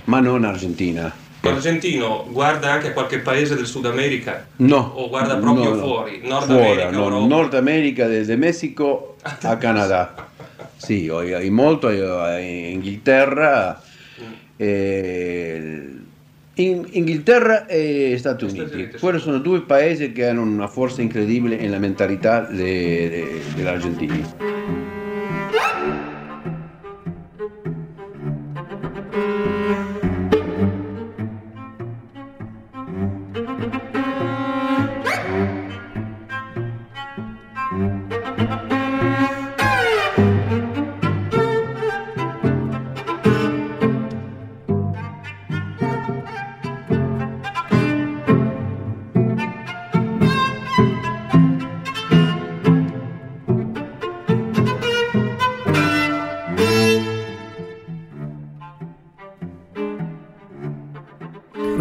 ma 0.04 0.20
non 0.20 0.38
in 0.38 0.44
Argentina. 0.46 1.12
L'argentino 1.42 2.26
guarda 2.30 2.70
anche 2.70 2.92
qualche 2.92 3.18
paese 3.20 3.54
del 3.56 3.64
Sud 3.66 3.86
America 3.86 4.46
No. 4.56 4.92
o 4.94 5.08
guarda 5.08 5.36
proprio 5.38 5.70
no, 5.70 5.76
no. 5.76 5.82
fuori, 5.82 6.20
Nord 6.22 6.44
Fuori, 6.46 6.62
America, 6.82 6.90
no. 6.90 7.26
Nord 7.26 7.54
America, 7.54 8.06
desde 8.06 8.36
Messico 8.36 9.16
a 9.22 9.56
Canada. 9.56 10.28
Sì, 10.76 11.10
molto 11.48 11.88
in 11.90 12.70
Inghilterra, 12.72 13.82
eh, 14.56 15.88
in 16.54 16.86
Inghilterra 16.90 17.66
e 17.66 18.16
Stati 18.18 18.44
Uniti. 18.44 18.90
Quelli 18.98 19.18
sono 19.18 19.38
due 19.38 19.62
paesi 19.62 20.12
che 20.12 20.26
hanno 20.28 20.42
una 20.42 20.66
forza 20.68 21.00
incredibile 21.00 21.56
nella 21.56 21.78
mentalità 21.78 22.40
de- 22.40 23.08
de- 23.08 23.40
degli 23.54 23.66
argentini. 23.66 24.79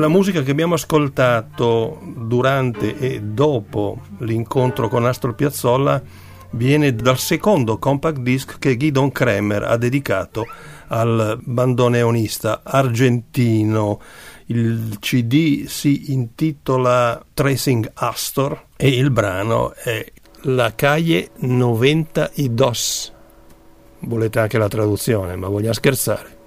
Musica 0.10 0.42
che 0.42 0.52
abbiamo 0.52 0.74
ascoltato 0.74 2.02
durante 2.04 2.98
e 2.98 3.22
dopo 3.22 4.02
l'incontro 4.20 4.90
con 4.90 5.06
Astro 5.06 5.34
Piazzolla 5.34 6.02
viene 6.52 6.96
dal 6.96 7.18
secondo 7.18 7.78
compact 7.78 8.20
disc 8.20 8.58
che 8.60 8.76
Guidon 8.76 9.12
Kremer 9.12 9.64
ha 9.64 9.78
dedicato 9.78 10.46
al 10.88 11.40
bandoneonista 11.42 12.62
argentino. 12.64 14.02
Il 14.48 14.98
CD 15.00 15.66
si 15.68 16.12
intitola 16.12 17.24
Tracing 17.34 17.92
Astor 17.94 18.66
e 18.76 18.90
il 18.90 19.12
brano 19.12 19.74
è 19.76 20.04
La 20.42 20.74
calle 20.74 21.30
92. 21.38 22.72
Volete 24.02 24.40
anche 24.40 24.58
la 24.58 24.68
traduzione, 24.68 25.36
ma 25.36 25.48
vogliamo 25.48 25.74
scherzare. 25.74 26.39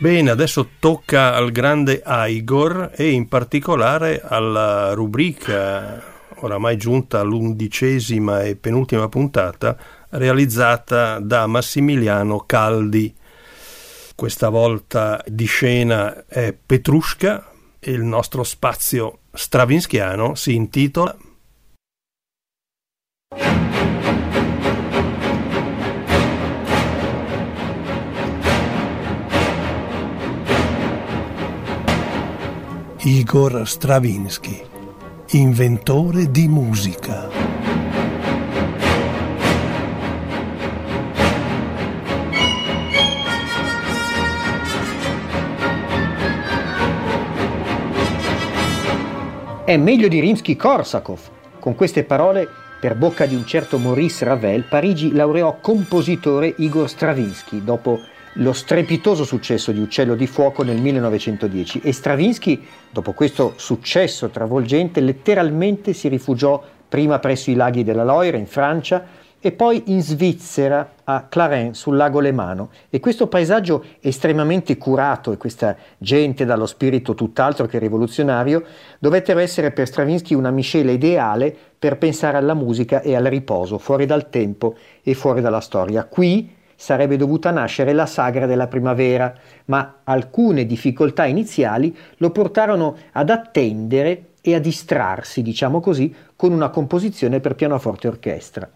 Bene, 0.00 0.30
adesso 0.30 0.68
tocca 0.78 1.34
al 1.34 1.50
grande 1.50 2.04
Igor 2.06 2.92
e 2.94 3.10
in 3.10 3.26
particolare 3.26 4.22
alla 4.24 4.92
rubrica, 4.92 6.00
oramai 6.36 6.76
giunta 6.76 7.18
all'undicesima 7.18 8.42
e 8.42 8.54
penultima 8.54 9.08
puntata, 9.08 9.76
realizzata 10.10 11.18
da 11.18 11.48
Massimiliano 11.48 12.44
Caldi. 12.46 13.12
Questa 14.14 14.50
volta 14.50 15.20
di 15.26 15.46
scena 15.46 16.26
è 16.28 16.54
Petrushka 16.54 17.50
e 17.80 17.90
il 17.90 18.02
nostro 18.02 18.44
spazio 18.44 19.22
stravinskiano 19.32 20.36
si 20.36 20.54
intitola 20.54 21.16
Igor 33.10 33.66
Stravinsky, 33.66 34.62
inventore 35.30 36.30
di 36.30 36.46
musica. 36.46 37.30
È 49.64 49.76
meglio 49.78 50.08
di 50.08 50.20
Rimsky-Korsakov. 50.20 51.18
Con 51.60 51.74
queste 51.74 52.04
parole, 52.04 52.46
per 52.78 52.94
bocca 52.94 53.24
di 53.24 53.34
un 53.34 53.46
certo 53.46 53.78
Maurice 53.78 54.26
Ravel, 54.26 54.64
Parigi 54.64 55.12
laureò 55.12 55.56
compositore 55.62 56.52
Igor 56.58 56.90
Stravinsky 56.90 57.64
dopo 57.64 58.00
lo 58.38 58.52
strepitoso 58.52 59.24
successo 59.24 59.72
di 59.72 59.80
Uccello 59.80 60.14
di 60.14 60.26
Fuoco 60.26 60.62
nel 60.62 60.80
1910 60.80 61.80
e 61.82 61.92
Stravinsky, 61.92 62.64
dopo 62.90 63.12
questo 63.12 63.54
successo 63.56 64.28
travolgente, 64.28 65.00
letteralmente 65.00 65.92
si 65.92 66.08
rifugiò 66.08 66.62
prima 66.88 67.18
presso 67.18 67.50
i 67.50 67.54
laghi 67.54 67.82
della 67.82 68.04
Loire 68.04 68.38
in 68.38 68.46
Francia 68.46 69.26
e 69.40 69.52
poi 69.52 69.84
in 69.86 70.02
Svizzera 70.02 70.94
a 71.04 71.26
Clarens 71.28 71.78
sul 71.78 71.96
lago 71.96 72.20
Lemano 72.20 72.70
e 72.90 73.00
questo 73.00 73.26
paesaggio 73.28 73.84
estremamente 74.00 74.76
curato 74.76 75.32
e 75.32 75.36
questa 75.36 75.76
gente 75.96 76.44
dallo 76.44 76.66
spirito 76.66 77.14
tutt'altro 77.14 77.66
che 77.66 77.78
rivoluzionario 77.78 78.64
dovettero 78.98 79.38
essere 79.40 79.70
per 79.72 79.86
Stravinsky 79.86 80.34
una 80.34 80.50
miscela 80.50 80.90
ideale 80.90 81.56
per 81.78 81.98
pensare 81.98 82.36
alla 82.36 82.54
musica 82.54 83.00
e 83.00 83.14
al 83.14 83.24
riposo 83.24 83.78
fuori 83.78 84.06
dal 84.06 84.28
tempo 84.28 84.76
e 85.02 85.14
fuori 85.14 85.40
dalla 85.40 85.60
storia. 85.60 86.04
Qui 86.04 86.56
sarebbe 86.80 87.16
dovuta 87.16 87.50
nascere 87.50 87.92
la 87.92 88.06
sagra 88.06 88.46
della 88.46 88.68
primavera, 88.68 89.34
ma 89.64 89.96
alcune 90.04 90.64
difficoltà 90.64 91.26
iniziali 91.26 91.94
lo 92.18 92.30
portarono 92.30 92.96
ad 93.10 93.30
attendere 93.30 94.26
e 94.40 94.54
a 94.54 94.60
distrarsi, 94.60 95.42
diciamo 95.42 95.80
così, 95.80 96.14
con 96.36 96.52
una 96.52 96.68
composizione 96.70 97.40
per 97.40 97.56
pianoforte 97.56 98.06
e 98.06 98.10
orchestra. 98.10 98.70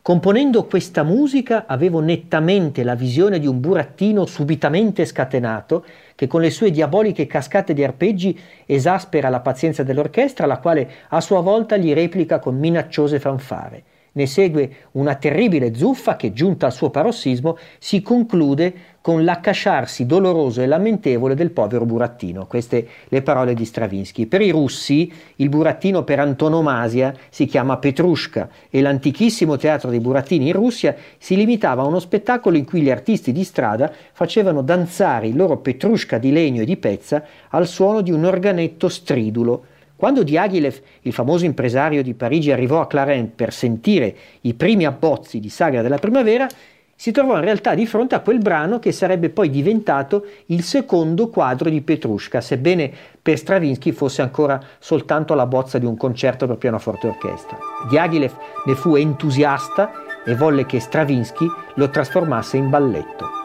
Componendo 0.00 0.66
questa 0.66 1.02
musica 1.02 1.64
avevo 1.66 1.98
nettamente 1.98 2.84
la 2.84 2.94
visione 2.94 3.40
di 3.40 3.48
un 3.48 3.58
burattino 3.58 4.24
subitamente 4.24 5.04
scatenato 5.04 5.84
che 6.14 6.28
con 6.28 6.40
le 6.40 6.50
sue 6.50 6.70
diaboliche 6.70 7.26
cascate 7.26 7.74
di 7.74 7.82
arpeggi 7.82 8.38
esaspera 8.66 9.28
la 9.28 9.40
pazienza 9.40 9.82
dell'orchestra, 9.82 10.46
la 10.46 10.58
quale 10.58 10.88
a 11.08 11.20
sua 11.20 11.40
volta 11.40 11.76
gli 11.76 11.92
replica 11.92 12.38
con 12.38 12.56
minacciose 12.56 13.18
fanfare. 13.18 13.82
Ne 14.18 14.26
segue 14.26 14.70
una 14.92 15.14
terribile 15.14 15.76
zuffa 15.76 16.16
che, 16.16 16.32
giunta 16.32 16.66
al 16.66 16.72
suo 16.72 16.90
parossismo, 16.90 17.56
si 17.78 18.02
conclude 18.02 18.74
con 19.00 19.22
l'accasciarsi 19.22 20.06
doloroso 20.06 20.60
e 20.60 20.66
lamentevole 20.66 21.36
del 21.36 21.52
povero 21.52 21.84
burattino. 21.84 22.46
Queste 22.46 22.88
le 23.10 23.22
parole 23.22 23.54
di 23.54 23.64
Stravinsky. 23.64 24.26
Per 24.26 24.40
i 24.40 24.50
russi 24.50 25.12
il 25.36 25.48
burattino 25.48 26.02
per 26.02 26.18
antonomasia 26.18 27.14
si 27.28 27.46
chiama 27.46 27.76
Petrushka 27.76 28.48
e 28.68 28.80
l'antichissimo 28.80 29.56
teatro 29.56 29.88
dei 29.88 30.00
burattini 30.00 30.48
in 30.48 30.52
Russia 30.52 30.96
si 31.16 31.36
limitava 31.36 31.82
a 31.82 31.86
uno 31.86 32.00
spettacolo 32.00 32.56
in 32.56 32.64
cui 32.64 32.80
gli 32.80 32.90
artisti 32.90 33.30
di 33.30 33.44
strada 33.44 33.92
facevano 34.12 34.62
danzare 34.62 35.28
il 35.28 35.36
loro 35.36 35.58
Petrushka 35.58 36.18
di 36.18 36.32
legno 36.32 36.62
e 36.62 36.64
di 36.64 36.76
pezza 36.76 37.24
al 37.50 37.68
suono 37.68 38.00
di 38.00 38.10
un 38.10 38.24
organetto 38.24 38.88
stridulo 38.88 39.76
quando 39.98 40.22
Diaghilev, 40.22 40.80
il 41.02 41.12
famoso 41.12 41.44
impresario 41.44 42.04
di 42.04 42.14
Parigi, 42.14 42.52
arrivò 42.52 42.80
a 42.80 42.86
Clarens 42.86 43.32
per 43.34 43.52
sentire 43.52 44.14
i 44.42 44.54
primi 44.54 44.86
abbozzi 44.86 45.40
di 45.40 45.48
Sagra 45.48 45.82
della 45.82 45.98
Primavera, 45.98 46.46
si 46.94 47.10
trovò 47.10 47.34
in 47.34 47.42
realtà 47.42 47.74
di 47.74 47.84
fronte 47.84 48.14
a 48.14 48.20
quel 48.20 48.38
brano 48.38 48.78
che 48.78 48.92
sarebbe 48.92 49.28
poi 49.28 49.50
diventato 49.50 50.24
il 50.46 50.62
secondo 50.62 51.30
quadro 51.30 51.68
di 51.68 51.80
Petrushka, 51.80 52.40
sebbene 52.40 52.92
per 53.20 53.38
Stravinsky 53.38 53.90
fosse 53.90 54.22
ancora 54.22 54.62
soltanto 54.78 55.34
la 55.34 55.46
bozza 55.46 55.78
di 55.78 55.86
un 55.86 55.96
concerto 55.96 56.46
per 56.46 56.58
pianoforte 56.58 57.08
e 57.08 57.10
orchestra. 57.10 57.58
Diaghilev 57.88 58.32
ne 58.66 58.74
fu 58.76 58.94
entusiasta 58.94 59.90
e 60.24 60.36
volle 60.36 60.64
che 60.64 60.78
Stravinsky 60.78 61.46
lo 61.74 61.90
trasformasse 61.90 62.56
in 62.56 62.70
balletto. 62.70 63.37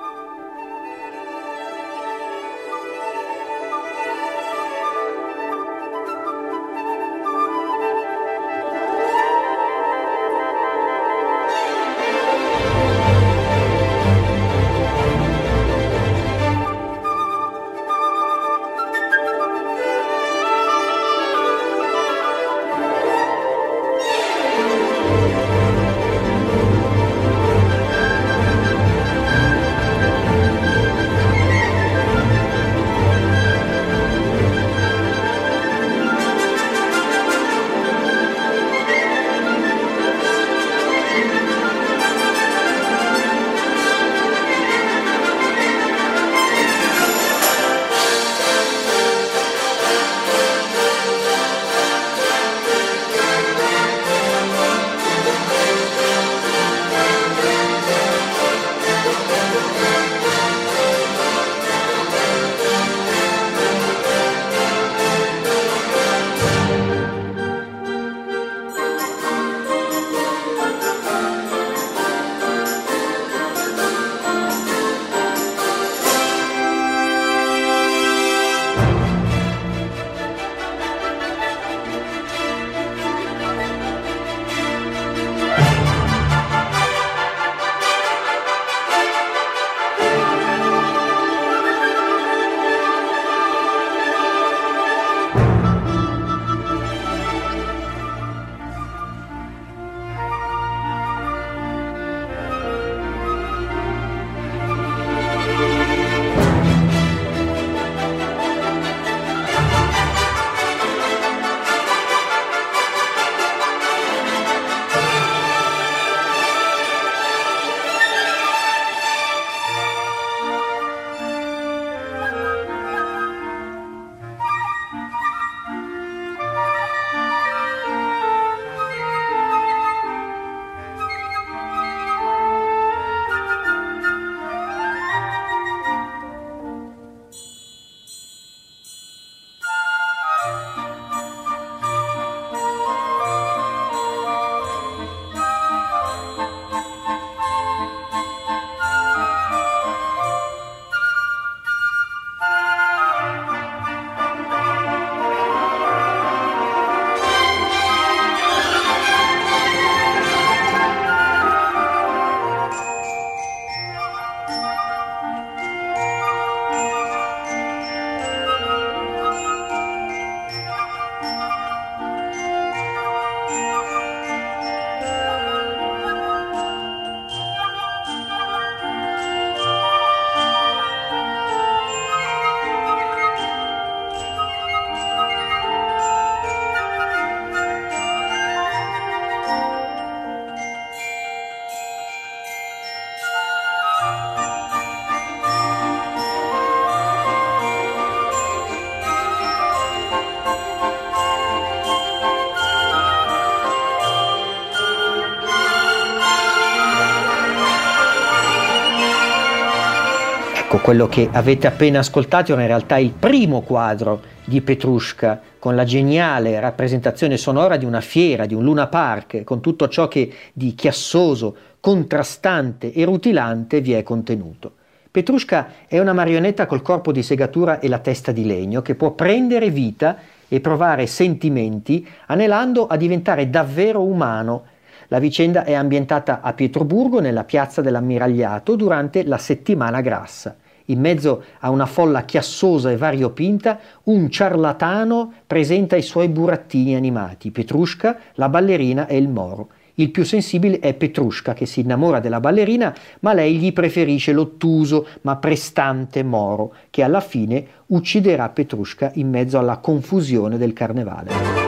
Quello 210.83 211.07
che 211.07 211.29
avete 211.31 211.65
appena 211.65 211.99
ascoltato 211.99 212.51
era 212.51 212.63
in 212.63 212.67
realtà 212.67 212.97
il 212.97 213.13
primo 213.13 213.61
quadro 213.61 214.19
di 214.43 214.59
Petrushka, 214.59 215.39
con 215.57 215.77
la 215.77 215.85
geniale 215.85 216.59
rappresentazione 216.59 217.37
sonora 217.37 217.77
di 217.77 217.85
una 217.85 218.01
fiera, 218.01 218.45
di 218.45 218.53
un 218.53 218.65
Luna 218.65 218.87
Park, 218.87 219.45
con 219.45 219.61
tutto 219.61 219.87
ciò 219.87 220.09
che 220.09 220.29
di 220.51 220.75
chiassoso, 220.75 221.55
contrastante 221.79 222.91
e 222.91 223.05
rutilante 223.05 223.79
vi 223.79 223.93
è 223.93 224.03
contenuto. 224.03 224.73
Petrushka 225.09 225.67
è 225.87 225.99
una 225.99 226.11
marionetta 226.11 226.65
col 226.65 226.81
corpo 226.81 227.13
di 227.13 227.23
segatura 227.23 227.79
e 227.79 227.87
la 227.87 227.99
testa 227.99 228.33
di 228.33 228.45
legno 228.45 228.81
che 228.81 228.95
può 228.95 229.11
prendere 229.11 229.69
vita 229.69 230.17
e 230.49 230.59
provare 230.59 231.07
sentimenti 231.07 232.05
anelando 232.25 232.87
a 232.87 232.97
diventare 232.97 233.49
davvero 233.49 234.03
umano. 234.03 234.63
La 235.07 235.19
vicenda 235.19 235.63
è 235.63 235.75
ambientata 235.75 236.41
a 236.41 236.51
Pietroburgo, 236.51 237.21
nella 237.21 237.45
piazza 237.45 237.79
dell'Ammiragliato, 237.79 238.75
durante 238.75 239.23
la 239.23 239.37
settimana 239.37 240.01
grassa. 240.01 240.57
In 240.85 240.99
mezzo 240.99 241.43
a 241.59 241.69
una 241.69 241.85
folla 241.85 242.23
chiassosa 242.23 242.91
e 242.91 242.97
variopinta, 242.97 243.79
un 244.03 244.29
ciarlatano 244.29 245.33
presenta 245.47 245.95
i 245.95 246.01
suoi 246.01 246.27
burattini 246.27 246.95
animati, 246.95 247.51
Petrushka, 247.51 248.17
la 248.33 248.49
ballerina 248.49 249.07
e 249.07 249.17
il 249.17 249.29
moro. 249.29 249.69
Il 249.95 250.09
più 250.09 250.25
sensibile 250.25 250.79
è 250.79 250.95
Petrushka 250.95 251.53
che 251.53 251.67
si 251.67 251.81
innamora 251.81 252.19
della 252.19 252.39
ballerina, 252.39 252.93
ma 253.19 253.33
lei 253.33 253.57
gli 253.57 253.71
preferisce 253.73 254.31
l'ottuso 254.31 255.07
ma 255.21 255.35
prestante 255.35 256.23
Moro, 256.23 256.73
che 256.89 257.03
alla 257.03 257.21
fine 257.21 257.65
ucciderà 257.87 258.49
Petrushka 258.49 259.11
in 259.15 259.29
mezzo 259.29 259.59
alla 259.59 259.77
confusione 259.77 260.57
del 260.57 260.73
carnevale. 260.73 261.62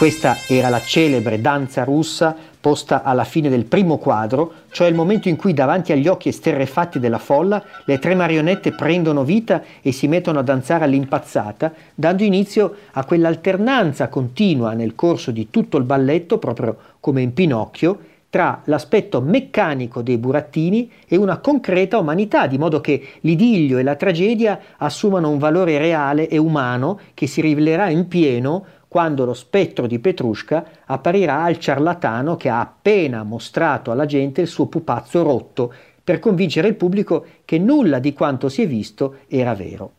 Questa 0.00 0.38
era 0.48 0.70
la 0.70 0.80
celebre 0.80 1.42
danza 1.42 1.84
russa 1.84 2.34
posta 2.58 3.02
alla 3.02 3.24
fine 3.24 3.50
del 3.50 3.66
primo 3.66 3.98
quadro, 3.98 4.50
cioè 4.70 4.88
il 4.88 4.94
momento 4.94 5.28
in 5.28 5.36
cui 5.36 5.52
davanti 5.52 5.92
agli 5.92 6.08
occhi 6.08 6.30
esterrefatti 6.30 6.98
della 6.98 7.18
folla 7.18 7.62
le 7.84 7.98
tre 7.98 8.14
marionette 8.14 8.72
prendono 8.72 9.24
vita 9.24 9.62
e 9.82 9.92
si 9.92 10.08
mettono 10.08 10.38
a 10.38 10.42
danzare 10.42 10.84
all'impazzata, 10.84 11.74
dando 11.94 12.22
inizio 12.22 12.76
a 12.92 13.04
quell'alternanza 13.04 14.08
continua 14.08 14.72
nel 14.72 14.94
corso 14.94 15.32
di 15.32 15.50
tutto 15.50 15.76
il 15.76 15.84
balletto, 15.84 16.38
proprio 16.38 16.78
come 16.98 17.20
in 17.20 17.34
Pinocchio, 17.34 17.98
tra 18.30 18.62
l'aspetto 18.64 19.20
meccanico 19.20 20.00
dei 20.00 20.16
burattini 20.16 20.90
e 21.06 21.16
una 21.16 21.38
concreta 21.38 21.98
umanità, 21.98 22.46
di 22.46 22.56
modo 22.56 22.80
che 22.80 23.06
l'idillio 23.20 23.76
e 23.76 23.82
la 23.82 23.96
tragedia 23.96 24.60
assumano 24.78 25.28
un 25.28 25.38
valore 25.38 25.76
reale 25.76 26.26
e 26.26 26.38
umano 26.38 26.98
che 27.12 27.26
si 27.26 27.42
rivelerà 27.42 27.90
in 27.90 28.08
pieno 28.08 28.64
quando 28.90 29.24
lo 29.24 29.34
spettro 29.34 29.86
di 29.86 30.00
Petrushka 30.00 30.66
apparirà 30.84 31.44
al 31.44 31.60
ciarlatano 31.60 32.34
che 32.34 32.48
ha 32.48 32.58
appena 32.58 33.22
mostrato 33.22 33.92
alla 33.92 34.04
gente 34.04 34.40
il 34.40 34.48
suo 34.48 34.66
pupazzo 34.66 35.22
rotto 35.22 35.72
per 36.02 36.18
convincere 36.18 36.66
il 36.66 36.74
pubblico 36.74 37.24
che 37.44 37.56
nulla 37.60 38.00
di 38.00 38.12
quanto 38.12 38.48
si 38.48 38.62
è 38.62 38.66
visto 38.66 39.18
era 39.28 39.54
vero. 39.54 39.92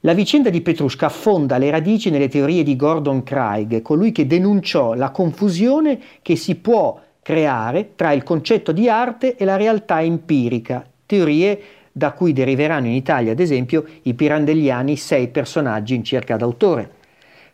La 0.00 0.12
vicenda 0.12 0.50
di 0.50 0.60
Petrushka 0.60 1.06
affonda 1.06 1.56
le 1.56 1.70
radici 1.70 2.10
nelle 2.10 2.28
teorie 2.28 2.62
di 2.62 2.76
Gordon 2.76 3.22
Craig, 3.22 3.80
colui 3.80 4.12
che 4.12 4.26
denunciò 4.26 4.92
la 4.92 5.08
confusione 5.08 5.98
che 6.20 6.36
si 6.36 6.56
può 6.56 7.00
creare 7.22 7.92
tra 7.96 8.12
il 8.12 8.22
concetto 8.24 8.72
di 8.72 8.90
arte 8.90 9.36
e 9.36 9.46
la 9.46 9.56
realtà 9.56 10.02
empirica, 10.02 10.86
teorie 11.06 11.60
da 11.92 12.12
cui 12.12 12.34
deriveranno 12.34 12.88
in 12.88 12.92
Italia, 12.92 13.32
ad 13.32 13.40
esempio, 13.40 13.86
i 14.02 14.12
pirandelliani 14.12 14.96
sei 14.96 15.28
personaggi 15.28 15.94
in 15.94 16.04
cerca 16.04 16.36
d'autore. 16.36 16.95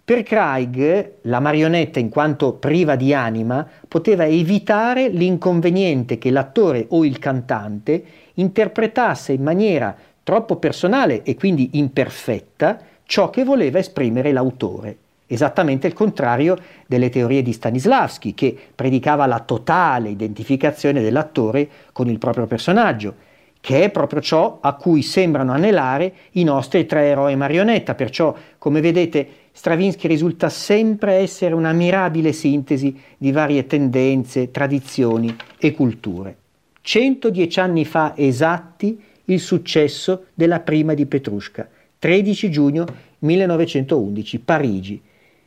Per 0.05 0.25
Craig 0.25 1.13
la 1.23 1.39
marionetta, 1.39 2.01
in 2.01 2.09
quanto 2.09 2.55
priva 2.55 2.97
di 2.97 3.15
anima, 3.15 3.65
poteva 3.87 4.27
evitare 4.27 5.09
l'inconveniente 5.09 6.19
che 6.19 6.31
l'attore 6.31 6.87
o 6.89 7.05
il 7.05 7.21
cantante 7.21 8.05
interpretasse 8.35 9.33
in 9.33 9.45
maniera 9.45 9.95
troppo 10.25 10.57
personale 10.57 11.23
e 11.23 11.37
quindi 11.37 11.71
imperfetta 11.75 12.81
ciò 13.05 13.31
che 13.31 13.45
voleva 13.45 13.79
esprimere 13.79 14.33
l'autore. 14.33 14.97
Esattamente 15.29 15.87
il 15.87 15.93
contrario 15.93 16.59
delle 16.85 17.09
teorie 17.09 17.43
di 17.43 17.53
Stanislavski, 17.53 18.35
che 18.35 18.59
predicava 18.75 19.27
la 19.27 19.39
totale 19.39 20.09
identificazione 20.09 21.01
dell'attore 21.01 21.69
con 21.93 22.09
il 22.09 22.19
proprio 22.19 22.47
personaggio, 22.47 23.15
che 23.63 23.85
è 23.85 23.91
proprio 23.91 24.21
ciò 24.21 24.59
a 24.61 24.75
cui 24.75 25.03
sembrano 25.03 25.53
anelare 25.53 26.13
i 26.33 26.43
nostri 26.43 26.85
tre 26.85 27.05
eroi 27.05 27.37
marionetta. 27.37 27.95
Perciò, 27.95 28.35
come 28.59 28.81
vedete, 28.81 29.27
Stravinsky 29.53 30.09
risulta 30.09 30.49
sempre 30.49 31.15
essere 31.15 31.55
una 31.55 31.71
mirabile 31.73 32.33
sintesi 32.33 33.01
di 33.17 33.31
varie 33.31 33.69
tendenze, 33.69 34.51
tradizioni 34.51 35.33
e 35.59 35.75
culture. 35.75 36.37
110 36.81 37.61
anni 37.61 37.85
fa 37.85 38.15
esatti 38.17 39.01
il 39.27 39.39
successo 39.39 40.25
della 40.35 40.59
prima 40.59 40.95
di 40.95 41.07
Petrushka, 41.07 41.69
13 42.01 42.51
giugno 42.51 42.85
1911, 43.21 44.41
Parigi. 44.41 45.01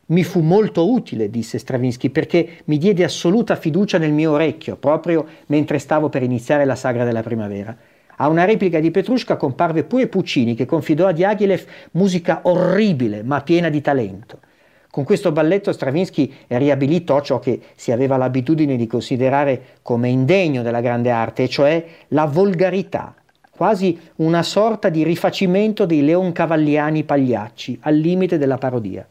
Mi 0.06 0.24
fu 0.24 0.40
molto 0.40 0.90
utile, 0.90 1.28
disse 1.28 1.58
Stravinsky, 1.58 2.08
perché 2.08 2.60
mi 2.64 2.78
diede 2.78 3.04
assoluta 3.04 3.56
fiducia 3.56 3.98
nel 3.98 4.12
mio 4.12 4.32
orecchio, 4.32 4.76
proprio 4.76 5.26
mentre 5.48 5.78
stavo 5.78 6.08
per 6.08 6.22
iniziare 6.22 6.64
la 6.64 6.76
sagra 6.76 7.04
della 7.04 7.22
primavera. 7.22 7.76
A 8.18 8.28
una 8.28 8.44
replica 8.44 8.80
di 8.80 8.90
Petrushka 8.90 9.36
comparve 9.36 9.84
pure 9.84 10.06
Puccini, 10.06 10.54
che 10.54 10.64
confidò 10.64 11.06
a 11.06 11.12
Diaghilev 11.12 11.64
musica 11.92 12.40
orribile 12.44 13.22
ma 13.22 13.42
piena 13.42 13.68
di 13.68 13.80
talento. 13.82 14.38
Con 14.90 15.04
questo 15.04 15.32
balletto 15.32 15.72
Stravinsky 15.72 16.32
riabilitò 16.46 17.20
ciò 17.20 17.38
che 17.38 17.60
si 17.74 17.92
aveva 17.92 18.16
l'abitudine 18.16 18.76
di 18.76 18.86
considerare 18.86 19.76
come 19.82 20.08
indegno 20.08 20.62
della 20.62 20.80
grande 20.80 21.10
arte, 21.10 21.42
e 21.42 21.48
cioè 21.48 21.84
la 22.08 22.24
volgarità, 22.24 23.14
quasi 23.50 23.98
una 24.16 24.42
sorta 24.42 24.88
di 24.88 25.04
rifacimento 25.04 25.84
dei 25.84 26.02
leoncavalliani 26.02 27.04
pagliacci, 27.04 27.80
al 27.82 27.96
limite 27.96 28.38
della 28.38 28.56
parodia. 28.56 29.06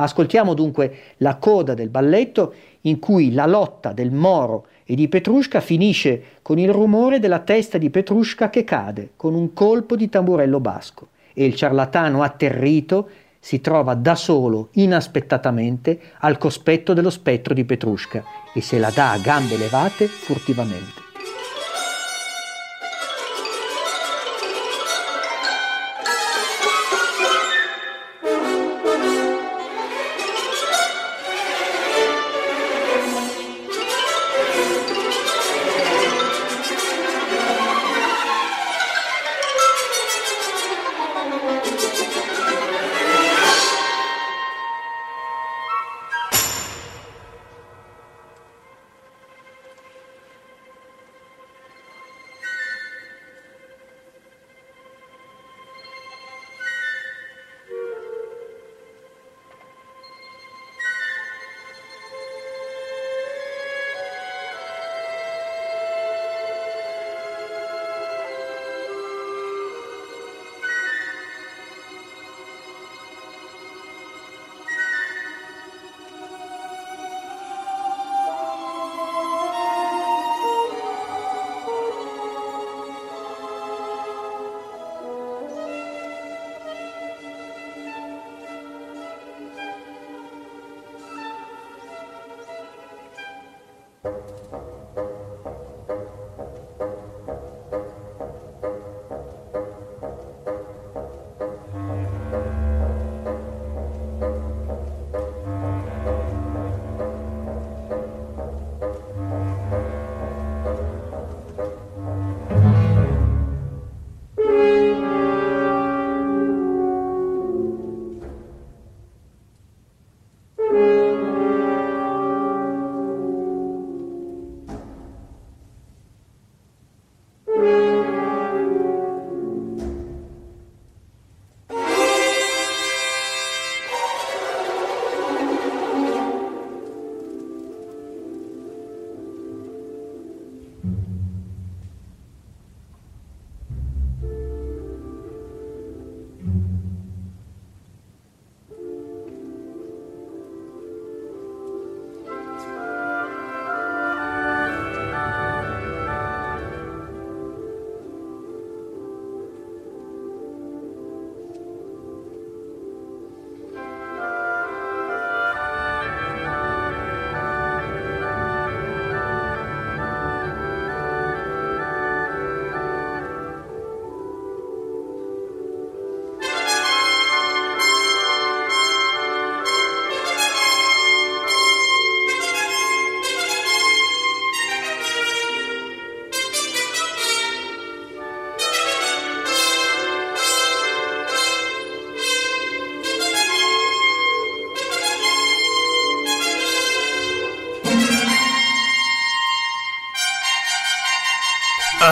Ascoltiamo 0.00 0.54
dunque 0.54 0.96
la 1.18 1.36
coda 1.36 1.74
del 1.74 1.88
balletto 1.88 2.54
in 2.82 2.98
cui 2.98 3.32
la 3.32 3.46
lotta 3.46 3.92
del 3.92 4.10
Moro 4.10 4.66
e 4.90 4.94
di 4.94 5.06
Petrushka 5.06 5.60
finisce 5.60 6.38
con 6.40 6.58
il 6.58 6.72
rumore 6.72 7.18
della 7.18 7.40
testa 7.40 7.76
di 7.76 7.90
Petrushka 7.90 8.48
che 8.48 8.64
cade 8.64 9.10
con 9.16 9.34
un 9.34 9.52
colpo 9.52 9.96
di 9.96 10.08
tamburello 10.08 10.60
basco 10.60 11.08
e 11.34 11.44
il 11.44 11.54
ciarlatano 11.54 12.22
atterrito 12.22 13.10
si 13.38 13.60
trova 13.60 13.92
da 13.92 14.14
solo, 14.14 14.70
inaspettatamente, 14.72 16.00
al 16.20 16.38
cospetto 16.38 16.94
dello 16.94 17.10
spettro 17.10 17.52
di 17.52 17.66
Petrushka 17.66 18.24
e 18.54 18.62
se 18.62 18.78
la 18.78 18.90
dà 18.90 19.12
a 19.12 19.18
gambe 19.18 19.58
levate 19.58 20.06
furtivamente. 20.06 21.07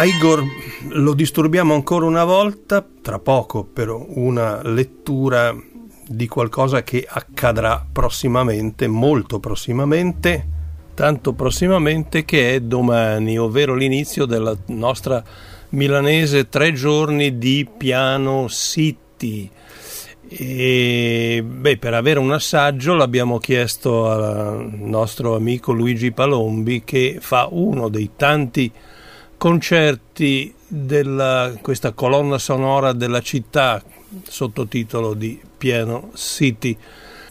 Igor 0.04 0.44
lo 0.88 1.14
disturbiamo 1.14 1.72
ancora 1.72 2.04
una 2.06 2.24
volta, 2.24 2.86
tra 3.00 3.18
poco 3.18 3.64
però 3.64 4.04
una 4.08 4.60
lettura 4.62 5.56
di 6.06 6.28
qualcosa 6.28 6.82
che 6.82 7.06
accadrà 7.08 7.84
prossimamente, 7.90 8.86
molto 8.88 9.40
prossimamente, 9.40 10.48
tanto 10.94 11.32
prossimamente 11.32 12.24
che 12.24 12.54
è 12.54 12.60
domani, 12.60 13.38
ovvero 13.38 13.74
l'inizio 13.74 14.26
della 14.26 14.56
nostra 14.66 15.22
milanese 15.70 16.48
tre 16.48 16.72
giorni 16.72 17.38
di 17.38 17.68
piano 17.76 18.48
City. 18.48 19.50
E 20.28 21.44
beh, 21.44 21.78
per 21.78 21.94
avere 21.94 22.18
un 22.18 22.32
assaggio 22.32 22.94
l'abbiamo 22.94 23.38
chiesto 23.38 24.10
al 24.10 24.68
nostro 24.72 25.36
amico 25.36 25.72
Luigi 25.72 26.12
Palombi 26.12 26.82
che 26.84 27.18
fa 27.20 27.48
uno 27.50 27.88
dei 27.88 28.10
tanti 28.16 28.72
concerti 29.36 30.52
della 30.66 31.52
questa 31.60 31.92
colonna 31.92 32.38
sonora 32.38 32.92
della 32.92 33.20
città 33.20 33.82
sottotitolo 34.22 35.14
di 35.14 35.40
Piano 35.56 36.10
City. 36.14 36.76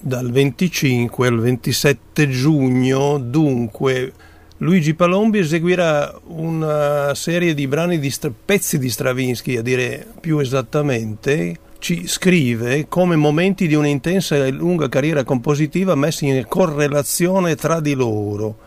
Dal 0.01 0.32
25 0.32 1.28
al 1.28 1.39
27 1.39 2.30
giugno 2.30 3.18
dunque 3.18 4.14
Luigi 4.58 4.93
Palombi 4.93 5.39
eseguirà 5.39 6.18
una 6.28 7.14
serie 7.16 7.53
di 7.53 7.68
brani 7.68 7.99
di 7.99 8.14
pezzi 8.45 8.78
di 8.78 8.89
Stravinsky 8.89 9.58
a 9.58 9.62
dire 9.62 10.06
più 10.20 10.38
esattamente 10.39 11.60
ci 11.80 12.08
scrive 12.08 12.88
come 12.88 13.16
momenti 13.16 13.68
di 13.68 13.76
un'intensa 13.76 14.36
e 14.38 14.51
lunga 14.51 14.89
carriera 14.89 15.24
compositiva 15.24 15.93
messi 15.95 16.28
in 16.28 16.45
correlazione 16.47 17.56
tra 17.56 17.80
di 17.80 17.93
loro 17.93 18.58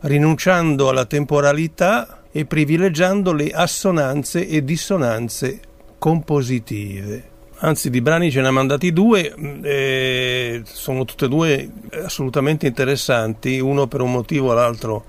rinunciando 0.00 0.88
alla 0.88 1.04
temporalità 1.04 2.24
e 2.36 2.44
privilegiando 2.44 3.32
le 3.32 3.50
assonanze 3.50 4.46
e 4.46 4.62
dissonanze 4.62 5.58
compositive. 5.98 7.30
anzi 7.60 7.88
di 7.88 8.02
brani 8.02 8.30
ce 8.30 8.42
ne 8.42 8.48
ha 8.48 8.50
mandati 8.50 8.92
due, 8.92 9.32
eh, 9.62 10.60
sono 10.66 11.06
tutte 11.06 11.24
e 11.24 11.28
due 11.28 11.70
assolutamente 12.04 12.66
interessanti, 12.66 13.58
uno 13.58 13.86
per 13.86 14.02
un 14.02 14.12
motivo, 14.12 14.52
l'altro 14.52 15.02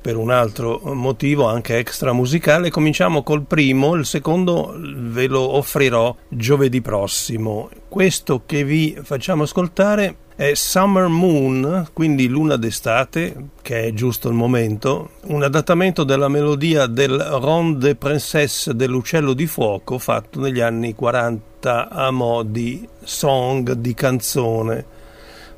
per 0.00 0.16
un 0.16 0.30
altro 0.30 0.80
motivo 0.94 1.48
anche 1.48 1.78
extra 1.78 2.12
musicale. 2.12 2.70
Cominciamo 2.70 3.24
col 3.24 3.42
primo, 3.42 3.96
il 3.96 4.06
secondo 4.06 4.72
ve 4.78 5.26
lo 5.26 5.56
offrirò 5.56 6.14
giovedì 6.28 6.80
prossimo. 6.80 7.68
Questo 7.88 8.42
che 8.46 8.62
vi 8.62 8.96
facciamo 9.02 9.42
ascoltare 9.42 10.16
è 10.38 10.54
Summer 10.54 11.08
Moon, 11.08 11.88
quindi 11.92 12.28
luna 12.28 12.54
d'estate, 12.54 13.48
che 13.60 13.86
è 13.86 13.92
giusto 13.92 14.28
il 14.28 14.36
momento, 14.36 15.10
un 15.22 15.42
adattamento 15.42 16.04
della 16.04 16.28
melodia 16.28 16.86
del 16.86 17.18
Ronde 17.18 17.96
Princesse 17.96 18.76
dell'Uccello 18.76 19.32
di 19.32 19.48
Fuoco 19.48 19.98
fatto 19.98 20.38
negli 20.38 20.60
anni 20.60 20.94
40 20.94 21.88
a 21.88 22.12
mo' 22.12 22.44
di 22.44 22.88
song, 23.02 23.72
di 23.72 23.94
canzone. 23.94 24.86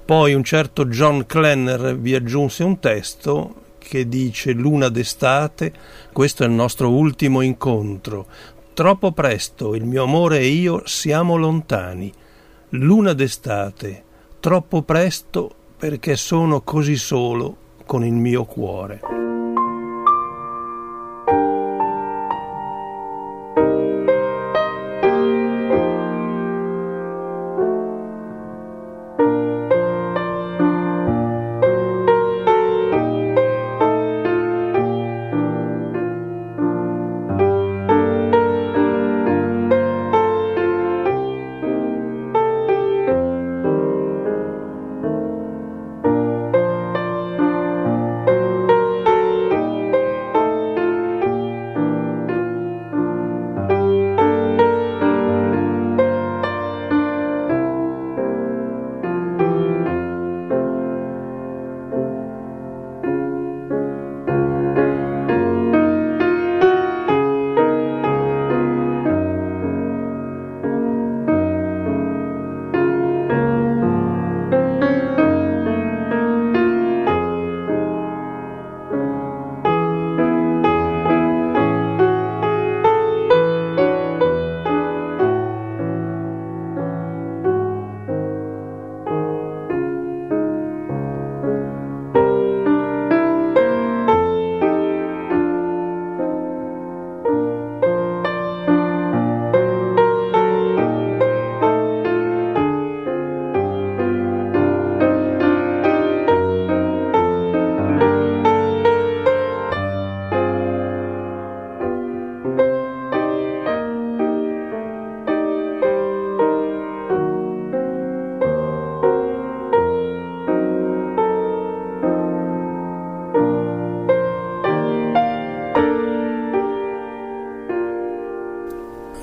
Poi 0.02 0.32
un 0.32 0.44
certo 0.44 0.86
John 0.86 1.26
Klenner 1.26 1.98
vi 1.98 2.14
aggiunse 2.14 2.64
un 2.64 2.78
testo 2.78 3.54
che 3.76 4.08
dice 4.08 4.52
Luna 4.52 4.88
d'estate, 4.88 5.74
questo 6.10 6.42
è 6.42 6.46
il 6.46 6.52
nostro 6.52 6.88
ultimo 6.88 7.42
incontro. 7.42 8.26
Troppo 8.72 9.12
presto 9.12 9.74
il 9.74 9.84
mio 9.84 10.04
amore 10.04 10.38
e 10.38 10.46
io 10.46 10.80
siamo 10.86 11.36
lontani. 11.36 12.10
Luna 12.70 13.12
d'estate, 13.12 14.04
troppo 14.40 14.80
presto 14.82 15.50
perché 15.76 16.16
sono 16.16 16.62
così 16.62 16.96
solo 16.96 17.56
con 17.84 18.04
il 18.04 18.14
mio 18.14 18.44
cuore. 18.44 19.29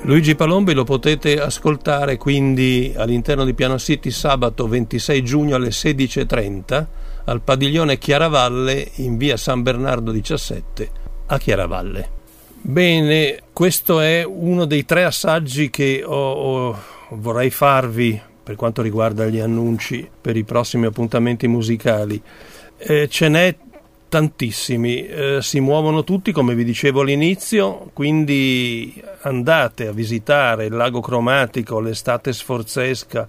Luigi 0.08 0.34
Palombi 0.34 0.72
lo 0.72 0.84
potete 0.84 1.38
ascoltare 1.38 2.16
quindi 2.16 2.94
all'interno 2.96 3.44
di 3.44 3.52
Piano 3.52 3.78
City 3.78 4.10
sabato 4.10 4.66
26 4.66 5.22
giugno 5.22 5.54
alle 5.54 5.68
16.30 5.68 6.86
al 7.26 7.42
padiglione 7.42 7.98
Chiaravalle 7.98 8.88
in 8.94 9.18
via 9.18 9.36
San 9.36 9.60
Bernardo 9.60 10.10
17 10.10 10.90
a 11.26 11.36
Chiaravalle. 11.38 12.08
Bene, 12.58 13.42
questo 13.52 14.00
è 14.00 14.24
uno 14.24 14.64
dei 14.64 14.86
tre 14.86 15.04
assaggi 15.04 15.68
che 15.68 16.02
ho, 16.02 16.32
ho, 16.32 16.78
vorrei 17.10 17.50
farvi 17.50 18.18
per 18.42 18.56
quanto 18.56 18.80
riguarda 18.80 19.26
gli 19.26 19.40
annunci 19.40 20.08
per 20.18 20.38
i 20.38 20.44
prossimi 20.44 20.86
appuntamenti 20.86 21.46
musicali. 21.48 22.18
Eh, 22.78 23.08
ce 23.10 23.28
n'è 23.28 23.54
tantissimi, 24.08 25.06
eh, 25.06 25.38
si 25.42 25.60
muovono 25.60 26.02
tutti 26.02 26.32
come 26.32 26.54
vi 26.54 26.64
dicevo 26.64 27.02
all'inizio, 27.02 27.90
quindi 27.92 29.02
andate 29.22 29.86
a 29.86 29.92
visitare 29.92 30.66
il 30.66 30.74
lago 30.74 31.00
cromatico, 31.00 31.80
l'estate 31.80 32.32
sforzesca, 32.32 33.28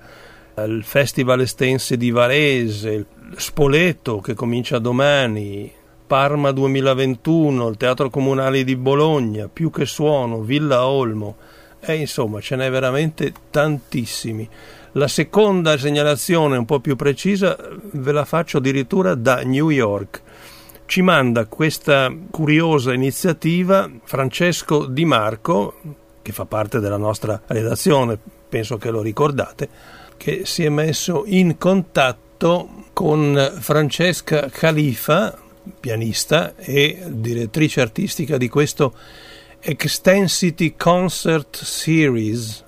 il 0.65 0.84
festival 0.84 1.41
estense 1.41 1.97
di 1.97 2.11
Varese, 2.11 3.05
Spoleto 3.36 4.19
che 4.19 4.34
comincia 4.34 4.80
domani, 4.80 5.71
Parma 6.07 6.51
2021, 6.51 7.67
il 7.67 7.77
Teatro 7.77 8.09
Comunale 8.09 8.63
di 8.63 8.75
Bologna, 8.75 9.47
Più 9.47 9.69
che 9.69 9.86
Suono, 9.86 10.41
Villa 10.41 10.88
Olmo, 10.88 11.36
e 11.80 11.95
insomma 11.95 12.41
ce 12.41 12.55
n'è 12.55 12.69
veramente 12.69 13.32
tantissimi. 13.49 14.49
La 14.93 15.07
seconda 15.07 15.77
segnalazione 15.77 16.57
un 16.57 16.65
po' 16.65 16.80
più 16.80 16.95
precisa 16.95 17.55
ve 17.91 18.11
la 18.11 18.25
faccio 18.25 18.57
addirittura 18.57 19.13
da 19.13 19.43
New 19.43 19.69
York 19.69 20.21
ci 20.89 21.03
manda 21.03 21.45
questa 21.45 22.11
curiosa 22.31 22.93
iniziativa 22.93 23.87
Francesco 24.05 24.87
Di 24.87 25.05
Marco, 25.05 25.75
che 26.23 26.31
fa 26.31 26.45
parte 26.45 26.79
della 26.79 26.97
nostra 26.97 27.39
redazione, 27.45 28.17
penso 28.49 28.77
che 28.77 28.89
lo 28.89 29.03
ricordate, 29.03 29.69
che 30.17 30.41
si 30.45 30.63
è 30.63 30.69
messo 30.69 31.25
in 31.27 31.59
contatto 31.59 32.85
con 32.91 33.57
Francesca 33.59 34.49
Califa, 34.49 35.37
pianista 35.79 36.55
e 36.55 37.03
direttrice 37.05 37.81
artistica 37.81 38.37
di 38.37 38.49
questo 38.49 38.95
Extensity 39.59 40.73
Concert 40.75 41.55
Series 41.55 42.65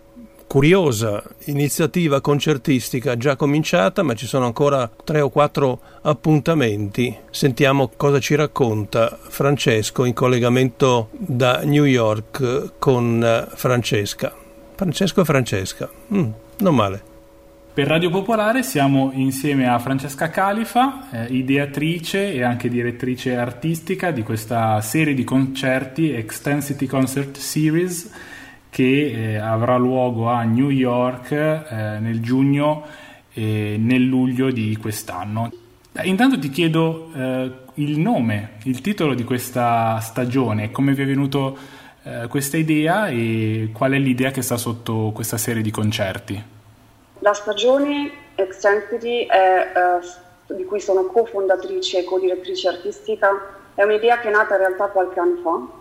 curiosa 0.51 1.23
iniziativa 1.45 2.19
concertistica 2.19 3.15
già 3.15 3.37
cominciata, 3.37 4.03
ma 4.03 4.15
ci 4.15 4.25
sono 4.25 4.47
ancora 4.47 4.91
tre 5.05 5.21
o 5.21 5.29
quattro 5.29 5.79
appuntamenti. 6.01 7.15
Sentiamo 7.29 7.89
cosa 7.95 8.19
ci 8.19 8.35
racconta 8.35 9.17
Francesco 9.17 10.03
in 10.03 10.11
collegamento 10.13 11.07
da 11.13 11.61
New 11.63 11.85
York 11.85 12.73
con 12.79 13.47
Francesca. 13.55 14.35
Francesco 14.75 15.21
e 15.21 15.23
Francesca, 15.23 15.89
mm, 16.13 16.29
non 16.57 16.75
male. 16.75 17.01
Per 17.73 17.87
Radio 17.87 18.09
Popolare 18.09 18.61
siamo 18.61 19.11
insieme 19.13 19.69
a 19.69 19.79
Francesca 19.79 20.29
Califa, 20.29 21.07
eh, 21.11 21.33
ideatrice 21.33 22.33
e 22.33 22.43
anche 22.43 22.67
direttrice 22.67 23.37
artistica 23.37 24.11
di 24.11 24.21
questa 24.21 24.81
serie 24.81 25.13
di 25.13 25.23
concerti 25.23 26.11
Extensity 26.11 26.87
Concert 26.87 27.37
Series 27.37 28.30
che 28.71 29.33
eh, 29.33 29.35
avrà 29.35 29.75
luogo 29.75 30.29
a 30.29 30.43
New 30.43 30.69
York 30.69 31.31
eh, 31.31 31.99
nel 31.99 32.21
giugno 32.21 32.85
e 33.33 33.75
nel 33.77 34.03
luglio 34.03 34.49
di 34.49 34.77
quest'anno. 34.77 35.51
Intanto 36.03 36.39
ti 36.39 36.49
chiedo 36.49 37.11
eh, 37.13 37.51
il 37.75 37.99
nome, 37.99 38.51
il 38.63 38.79
titolo 38.79 39.13
di 39.13 39.25
questa 39.25 39.99
stagione, 39.99 40.71
come 40.71 40.93
vi 40.93 41.03
è 41.03 41.05
venuto 41.05 41.57
eh, 42.03 42.27
questa 42.29 42.55
idea 42.55 43.07
e 43.07 43.71
qual 43.73 43.91
è 43.91 43.97
l'idea 43.97 44.31
che 44.31 44.41
sta 44.41 44.55
sotto 44.55 45.11
questa 45.13 45.37
serie 45.37 45.61
di 45.61 45.69
concerti. 45.69 46.41
La 47.19 47.33
stagione 47.33 48.09
è, 48.35 48.41
eh, 48.41 50.55
di 50.55 50.63
cui 50.63 50.79
sono 50.79 51.07
cofondatrice 51.07 51.99
e 51.99 52.03
co-direttrice 52.05 52.69
artistica, 52.69 53.59
è 53.75 53.83
un'idea 53.83 54.19
che 54.19 54.29
è 54.29 54.31
nata 54.31 54.53
in 54.53 54.61
realtà 54.61 54.87
qualche 54.87 55.19
anno 55.19 55.35
fa 55.43 55.79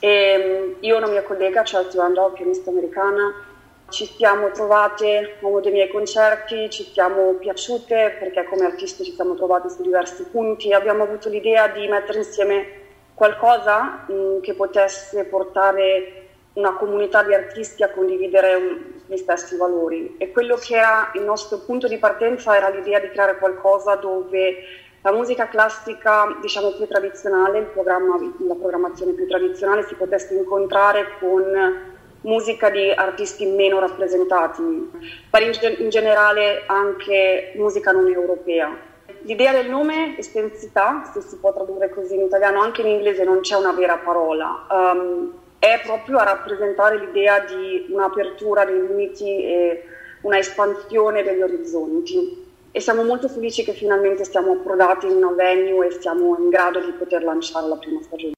e 0.00 0.08
ehm, 0.08 0.76
io 0.80 0.94
e 0.94 0.98
una 0.98 1.08
mia 1.08 1.22
collega, 1.22 1.62
Chelsea 1.62 2.00
Randall, 2.00 2.32
pianista 2.32 2.70
americana, 2.70 3.46
Ci 3.90 4.04
siamo 4.04 4.50
trovate 4.50 5.38
a 5.40 5.46
uno 5.46 5.60
dei 5.60 5.72
miei 5.72 5.88
concerti, 5.88 6.68
ci 6.68 6.84
siamo 6.92 7.32
piaciute 7.38 8.16
perché 8.18 8.44
come 8.44 8.66
artisti 8.66 9.02
ci 9.02 9.14
siamo 9.14 9.34
trovati 9.34 9.70
su 9.70 9.80
diversi 9.80 10.24
punti. 10.24 10.74
Abbiamo 10.74 11.04
avuto 11.04 11.30
l'idea 11.30 11.68
di 11.68 11.88
mettere 11.88 12.18
insieme 12.18 12.66
qualcosa 13.14 14.04
mh, 14.06 14.12
mm, 14.12 14.40
che 14.40 14.52
potesse 14.52 15.24
portare 15.24 16.26
una 16.52 16.74
comunità 16.74 17.22
di 17.22 17.32
artisti 17.32 17.82
a 17.82 17.88
condividere 17.88 18.54
un, 18.56 18.78
gli 19.06 19.16
stessi 19.16 19.56
valori. 19.56 20.16
E 20.18 20.32
quello 20.32 20.56
che 20.56 20.76
era 20.76 21.10
il 21.14 21.22
nostro 21.22 21.60
punto 21.60 21.88
di 21.88 21.96
partenza 21.96 22.54
era 22.54 22.68
l'idea 22.68 23.00
di 23.00 23.08
creare 23.08 23.38
qualcosa 23.38 23.94
dove 23.94 24.56
la 25.02 25.12
musica 25.12 25.48
classica, 25.48 26.36
diciamo 26.40 26.72
più 26.72 26.86
tradizionale, 26.86 27.72
la 27.74 28.54
programmazione 28.54 29.12
più 29.12 29.26
tradizionale 29.28 29.84
si 29.84 29.94
potesse 29.94 30.34
incontrare 30.34 31.16
con 31.20 31.96
musica 32.22 32.68
di 32.68 32.90
artisti 32.90 33.46
meno 33.46 33.78
rappresentati, 33.78 34.90
ma 35.30 35.38
in 35.38 35.88
generale 35.88 36.64
anche 36.66 37.52
musica 37.56 37.92
non 37.92 38.08
europea. 38.08 38.76
L'idea 39.22 39.52
del 39.52 39.68
nome, 39.68 40.16
estensità, 40.18 41.10
se 41.12 41.20
si 41.20 41.36
può 41.36 41.52
tradurre 41.52 41.90
così 41.90 42.14
in 42.14 42.22
italiano, 42.22 42.60
anche 42.60 42.82
in 42.82 42.88
inglese 42.88 43.24
non 43.24 43.40
c'è 43.40 43.56
una 43.56 43.72
vera 43.72 43.98
parola, 43.98 44.66
um, 44.70 45.32
è 45.58 45.80
proprio 45.84 46.18
a 46.18 46.24
rappresentare 46.24 46.98
l'idea 46.98 47.40
di 47.40 47.86
un'apertura 47.90 48.64
dei 48.64 48.86
limiti 48.86 49.44
e 49.44 49.84
una 50.22 50.38
espansione 50.38 51.22
degli 51.22 51.42
orizzonti. 51.42 52.47
E 52.70 52.80
siamo 52.80 53.02
molto 53.02 53.28
felici 53.28 53.64
che 53.64 53.72
finalmente 53.72 54.24
stiamo 54.24 54.52
approdati 54.52 55.06
in 55.06 55.16
una 55.16 55.32
venue 55.32 55.86
e 55.86 56.00
siamo 56.00 56.36
in 56.38 56.48
grado 56.48 56.80
di 56.80 56.92
poter 56.92 57.22
lanciare 57.22 57.66
la 57.66 57.76
prima 57.76 58.00
stagione. 58.02 58.34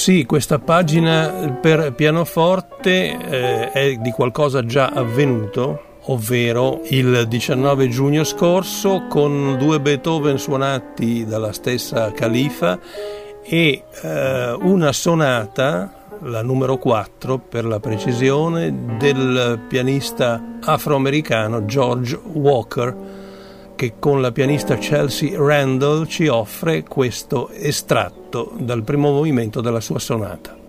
Sì, 0.00 0.24
questa 0.24 0.58
pagina 0.58 1.58
per 1.60 1.92
pianoforte 1.92 3.18
eh, 3.18 3.70
è 3.70 3.96
di 3.96 4.10
qualcosa 4.12 4.64
già 4.64 4.86
avvenuto, 4.86 5.89
ovvero 6.10 6.80
il 6.88 7.26
19 7.28 7.88
giugno 7.88 8.24
scorso 8.24 9.06
con 9.08 9.56
due 9.58 9.80
Beethoven 9.80 10.38
suonati 10.38 11.24
dalla 11.24 11.52
stessa 11.52 12.10
Califa 12.12 12.78
e 13.42 13.84
eh, 14.02 14.52
una 14.60 14.92
sonata, 14.92 16.06
la 16.22 16.42
numero 16.42 16.78
4 16.78 17.38
per 17.38 17.64
la 17.64 17.78
precisione, 17.80 18.96
del 18.98 19.60
pianista 19.68 20.58
afroamericano 20.60 21.64
George 21.64 22.18
Walker 22.32 22.96
che 23.76 23.94
con 23.98 24.20
la 24.20 24.32
pianista 24.32 24.76
Chelsea 24.76 25.32
Randall 25.38 26.06
ci 26.06 26.26
offre 26.26 26.82
questo 26.82 27.48
estratto 27.50 28.52
dal 28.58 28.82
primo 28.82 29.10
movimento 29.10 29.62
della 29.62 29.80
sua 29.80 29.98
sonata. 29.98 30.59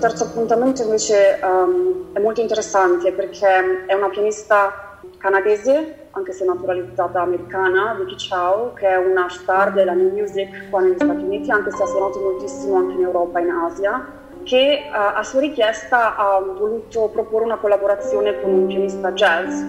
Terzo 0.00 0.24
appuntamento 0.24 0.82
invece 0.82 1.38
um, 1.42 2.12
è 2.12 2.18
molto 2.18 2.40
interessante 2.40 3.12
perché 3.12 3.84
è 3.86 3.94
una 3.94 4.08
pianista 4.08 4.98
canadese, 5.18 6.08
anche 6.10 6.32
se 6.32 6.44
naturalizzata 6.44 7.20
americana, 7.20 7.94
Vicky 7.94 8.28
Chow, 8.28 8.72
che 8.74 8.88
è 8.88 8.96
una 8.96 9.28
star 9.28 9.72
della 9.72 9.92
new 9.92 10.10
music 10.10 10.70
qua 10.70 10.80
negli 10.80 10.96
Stati 10.96 11.22
Uniti, 11.22 11.50
anche 11.50 11.70
se 11.70 11.82
ha 11.82 11.86
suonato 11.86 12.18
moltissimo 12.18 12.76
anche 12.76 12.94
in 12.94 13.02
Europa 13.02 13.38
e 13.38 13.42
in 13.42 13.50
Asia, 13.50 14.06
che 14.42 14.82
uh, 14.88 15.18
a 15.18 15.22
sua 15.22 15.40
richiesta 15.40 16.16
ha 16.16 16.40
voluto 16.40 17.08
proporre 17.12 17.44
una 17.44 17.58
collaborazione 17.58 18.40
con 18.40 18.50
un 18.50 18.66
pianista 18.66 19.12
jazz 19.12 19.62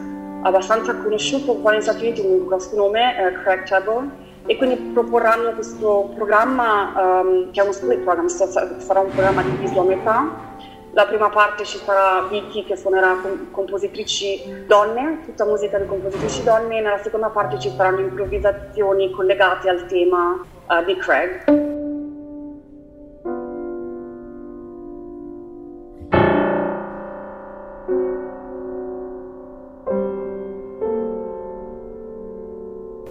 abbastanza 0.44 0.96
conosciuto 0.96 1.56
qua 1.56 1.72
negli 1.72 1.82
Stati 1.82 2.06
Uniti, 2.06 2.22
un 2.22 2.48
grosso 2.48 2.76
nome, 2.76 3.16
è 3.16 3.32
Craig 3.44 3.68
Tabor, 3.68 4.06
e 4.52 4.58
quindi 4.58 4.76
proporranno 4.76 5.52
questo 5.52 6.12
programma 6.14 7.22
um, 7.22 7.52
che 7.52 7.62
è 7.62 7.64
uno 7.64 7.72
split 7.72 8.00
program, 8.00 8.28
sarà 8.28 9.00
un 9.00 9.10
programma 9.12 9.44
diviso 9.44 9.80
a 9.80 9.84
metà. 9.86 10.50
La 10.92 11.06
prima 11.06 11.30
parte 11.30 11.64
ci 11.64 11.78
sarà 11.78 12.28
Vicky 12.28 12.66
che 12.66 12.76
suonerà 12.76 13.16
con 13.22 13.48
compositrici 13.50 14.66
donne, 14.68 15.22
tutta 15.24 15.46
musica 15.46 15.78
di 15.78 15.86
compositrici 15.86 16.44
donne, 16.44 16.80
e 16.80 16.82
nella 16.82 16.98
seconda 16.98 17.30
parte 17.30 17.60
ci 17.60 17.70
saranno 17.70 18.02
improvvisazioni 18.02 19.10
collegate 19.12 19.70
al 19.70 19.86
tema 19.86 20.46
uh, 20.68 20.84
di 20.84 20.98
Craig. 20.98 21.81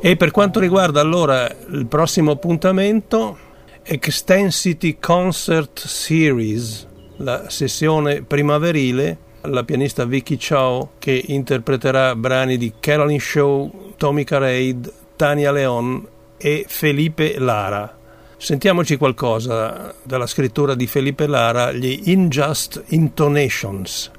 E 0.02 0.16
per 0.16 0.30
quanto 0.30 0.60
riguarda 0.60 1.02
allora 1.02 1.46
il 1.68 1.86
prossimo 1.86 2.30
appuntamento, 2.30 3.36
Extensity 3.82 4.96
Concert 4.98 5.78
Series, 5.78 6.86
la 7.18 7.50
sessione 7.50 8.22
primaverile, 8.22 9.18
la 9.42 9.62
pianista 9.62 10.06
Vicky 10.06 10.38
Chow 10.38 10.92
che 10.98 11.22
interpreterà 11.26 12.16
brani 12.16 12.56
di 12.56 12.72
Caroline 12.80 13.20
Shaw, 13.20 13.92
Tommy 13.98 14.24
Caraid, 14.24 14.90
Tania 15.16 15.52
Leon 15.52 16.06
e 16.38 16.64
Felipe 16.66 17.38
Lara. 17.38 17.98
Sentiamoci 18.38 18.96
qualcosa 18.96 19.94
dalla 20.02 20.26
scrittura 20.26 20.74
di 20.74 20.86
Felipe 20.86 21.26
Lara, 21.26 21.72
gli 21.72 22.04
Injust 22.04 22.84
Intonations. 22.88 24.10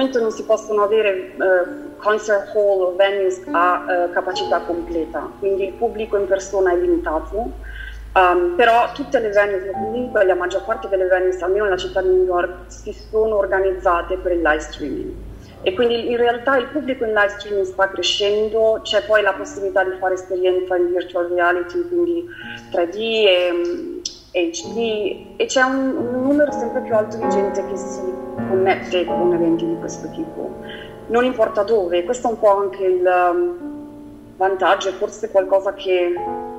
Momento 0.00 0.20
non 0.20 0.30
si 0.30 0.44
possono 0.44 0.82
avere 0.82 1.34
eh, 1.34 1.36
concert 1.98 2.54
hall 2.54 2.80
o 2.80 2.96
venues 2.96 3.42
a 3.50 3.84
eh, 3.86 4.10
capacità 4.12 4.60
completa, 4.60 5.30
quindi 5.38 5.66
il 5.66 5.72
pubblico 5.74 6.16
in 6.16 6.26
persona 6.26 6.72
è 6.72 6.76
limitato. 6.76 7.68
Um, 8.12 8.56
però 8.56 8.90
tutte 8.92 9.20
le 9.20 9.28
venues, 9.28 9.70
comunque 9.70 10.24
la 10.24 10.34
maggior 10.34 10.64
parte 10.64 10.88
delle 10.88 11.04
venues, 11.04 11.40
almeno 11.42 11.64
nella 11.64 11.76
città 11.76 12.02
di 12.02 12.08
New 12.08 12.24
York, 12.24 12.64
si 12.66 12.92
sono 12.92 13.36
organizzate 13.36 14.16
per 14.16 14.32
il 14.32 14.40
live 14.40 14.60
streaming. 14.60 15.12
E 15.62 15.74
quindi 15.74 16.10
in 16.10 16.16
realtà 16.16 16.56
il 16.56 16.66
pubblico 16.68 17.04
in 17.04 17.12
live 17.12 17.28
streaming 17.38 17.66
sta 17.66 17.88
crescendo, 17.88 18.80
c'è 18.82 19.04
poi 19.04 19.22
la 19.22 19.34
possibilità 19.34 19.84
di 19.84 19.96
fare 20.00 20.14
esperienza 20.14 20.74
in 20.76 20.88
virtual 20.90 21.26
reality, 21.26 21.86
quindi 21.86 22.26
3D 22.72 22.96
e 24.32 24.50
HD 24.50 25.34
e 25.36 25.46
c'è 25.46 25.62
un, 25.62 25.96
un, 25.96 26.22
numero 26.22 26.52
sempre 26.52 26.82
più 26.82 26.94
alto 26.94 27.16
di 27.16 27.28
gente 27.28 27.66
che 27.66 27.76
si 27.76 28.00
connette 28.50 29.04
con 29.04 29.32
eventi 29.32 29.64
di 29.64 29.76
questo 29.78 30.10
tipo. 30.10 30.50
Non 31.06 31.24
importa 31.24 31.62
dove, 31.62 32.04
questo 32.04 32.28
è 32.28 32.30
un 32.32 32.38
po' 32.38 32.56
anche 32.56 32.84
il 32.84 33.04
um, 33.04 34.36
vantaggio 34.36 34.88
e 34.88 34.92
forse 34.92 35.30
qualcosa 35.30 35.72
che 35.74 36.14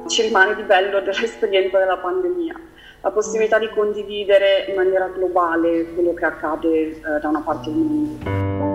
ci 0.08 0.22
rimane 0.24 0.56
di 0.56 0.64
bello 0.64 1.00
dell'esperienza 1.02 1.78
della 1.78 1.98
pandemia, 1.98 2.60
la 3.02 3.12
possibilità 3.12 3.60
di 3.60 3.70
condividere 3.70 4.66
in 4.70 4.76
maniera 4.76 5.08
globale 5.08 5.94
quello 5.94 6.14
che 6.14 6.26
accade 6.26 6.68
eh, 6.68 7.00
da 7.22 7.28
una 7.28 7.42
parte 7.42 7.70
del 7.70 7.80
mondo. 7.80 8.71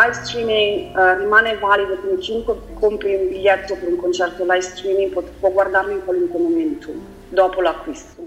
Live 0.00 0.14
streaming 0.14 0.96
uh, 0.96 1.18
rimane 1.18 1.58
valido, 1.58 1.96
quindi 1.96 2.22
chiunque 2.22 2.56
compri 2.74 3.14
un 3.14 3.28
biglietto 3.28 3.76
per 3.76 3.88
un 3.88 3.96
concerto 3.96 4.44
live 4.44 4.62
streaming 4.62 5.12
può, 5.12 5.22
può 5.38 5.50
guardarlo 5.50 5.92
in 5.92 6.02
qualunque 6.04 6.38
momento 6.38 6.90
dopo 7.28 7.60
l'acquisto. 7.60 8.26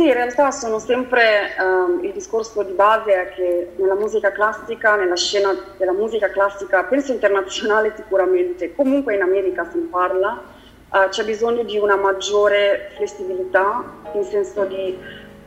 Sì, 0.00 0.06
in 0.06 0.14
realtà 0.14 0.50
sono 0.50 0.78
sempre 0.78 1.54
um, 1.58 2.02
il 2.02 2.12
discorso 2.12 2.62
di 2.62 2.72
base 2.72 3.12
è 3.12 3.34
che 3.34 3.72
nella 3.76 3.94
musica 3.94 4.32
classica, 4.32 4.96
nella 4.96 5.14
scena 5.14 5.54
della 5.76 5.92
musica 5.92 6.30
classica, 6.30 6.84
penso 6.84 7.12
internazionale 7.12 7.92
sicuramente, 8.00 8.74
comunque 8.74 9.14
in 9.14 9.20
America 9.20 9.68
si 9.70 9.76
parla, 9.90 10.42
uh, 10.88 11.08
c'è 11.10 11.22
bisogno 11.24 11.64
di 11.64 11.76
una 11.76 11.96
maggiore 11.96 12.92
flessibilità 12.96 13.84
in 14.14 14.24
senso 14.24 14.64
di 14.64 14.96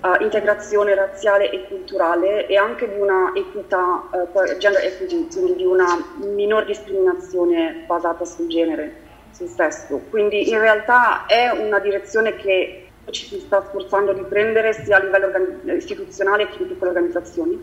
uh, 0.01 0.21
integrazione 0.21 0.93
razziale 0.93 1.49
e 1.49 1.65
culturale 1.67 2.45
e 2.45 2.55
anche 2.55 2.87
di 2.93 2.99
una 2.99 3.31
equità, 3.33 4.07
uh, 4.11 4.57
gender 4.59 4.83
equity, 4.83 5.29
quindi 5.33 5.55
di 5.55 5.65
una 5.65 5.97
minor 6.17 6.63
discriminazione 6.65 7.85
basata 7.87 8.23
sul 8.23 8.47
genere, 8.49 8.97
sul 9.31 9.47
sesso. 9.47 9.99
Quindi 10.11 10.51
in 10.51 10.59
realtà 10.59 11.25
è 11.25 11.49
una 11.49 11.79
direzione 11.79 12.35
che 12.35 12.82
ci 13.11 13.25
si 13.25 13.39
sta 13.39 13.61
sforzando 13.61 14.13
di 14.13 14.23
prendere 14.23 14.73
sia 14.73 14.97
a 14.97 15.03
livello 15.03 15.25
organi- 15.27 15.75
istituzionale 15.75 16.47
che 16.49 16.61
in 16.61 16.69
piccole 16.69 16.91
organizzazioni. 16.91 17.61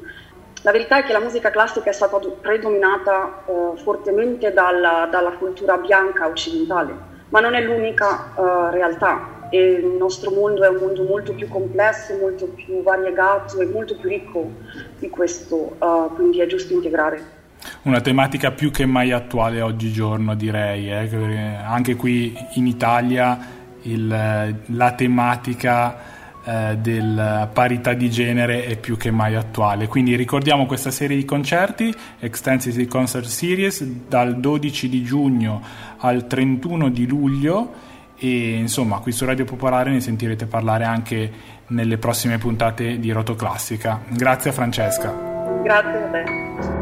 La 0.63 0.73
verità 0.73 0.99
è 0.99 1.05
che 1.05 1.13
la 1.13 1.21
musica 1.21 1.51
classica 1.51 1.89
è 1.89 1.93
stata 1.93 2.19
predominata 2.19 3.45
eh, 3.47 3.79
fortemente 3.83 4.53
dalla, 4.53 5.09
dalla, 5.11 5.31
cultura 5.31 5.79
bianca 5.79 6.27
occidentale, 6.27 6.95
ma 7.31 7.41
non 7.41 7.55
è 7.55 7.63
l'unica 7.63 8.35
eh, 8.37 8.71
realtà. 8.73 9.39
E 9.51 9.59
il 9.59 9.87
nostro 9.87 10.31
mondo 10.31 10.63
è 10.63 10.69
un 10.69 10.77
mondo 10.77 11.03
molto 11.05 11.35
più 11.35 11.49
complesso, 11.49 12.15
molto 12.21 12.47
più 12.49 12.83
variegato 12.83 13.59
e 13.61 13.67
molto 13.67 13.97
più 13.97 14.09
ricco 14.09 14.49
di 14.97 15.09
questo, 15.09 15.77
uh, 15.77 16.15
quindi 16.15 16.39
è 16.39 16.47
giusto 16.47 16.73
integrare. 16.73 17.39
Una 17.83 18.01
tematica 18.01 18.53
più 18.53 18.71
che 18.71 18.87
mai 18.87 19.11
attuale 19.11 19.61
oggigiorno, 19.61 20.37
direi, 20.37 20.89
eh, 20.89 21.57
anche 21.67 21.97
qui 21.97 22.33
in 22.55 22.69
Italia 22.69 23.60
il, 23.83 24.57
la 24.67 24.93
tematica 24.93 26.19
eh, 26.43 26.79
della 26.79 27.51
parità 27.53 27.93
di 27.93 28.11
genere 28.11 28.65
è 28.65 28.77
più 28.77 28.97
che 28.97 29.11
mai 29.11 29.35
attuale. 29.35 29.87
Quindi 29.89 30.17
ricordiamo 30.17 30.67
questa 30.67 30.91
serie 30.91 31.17
di 31.17 31.25
concerti, 31.25 31.95
Extensity 32.19 32.87
Concert 32.87 33.27
Series, 33.27 33.83
dal 33.83 34.41
12 34.41 34.89
di 34.89 35.03
giugno 35.03 35.63
al 35.99 36.27
31 36.27 36.89
di 36.89 37.07
luglio 37.07 37.73
e 38.17 38.57
insomma 38.57 38.99
qui 38.99 39.13
su 39.13 39.25
Radio 39.25 39.45
Popolare 39.45 39.91
ne 39.91 40.01
sentirete 40.01 40.47
parlare 40.47 40.85
anche 40.85 41.33
nelle 41.69 41.99
prossime 41.99 42.39
puntate 42.39 42.99
di 42.99 43.11
Roto 43.13 43.35
Classica. 43.35 44.01
Grazie 44.09 44.51
a 44.51 44.53
Francesca. 44.53 45.15
Grazie 45.63 46.03
a 46.03 46.09
te. 46.09 46.80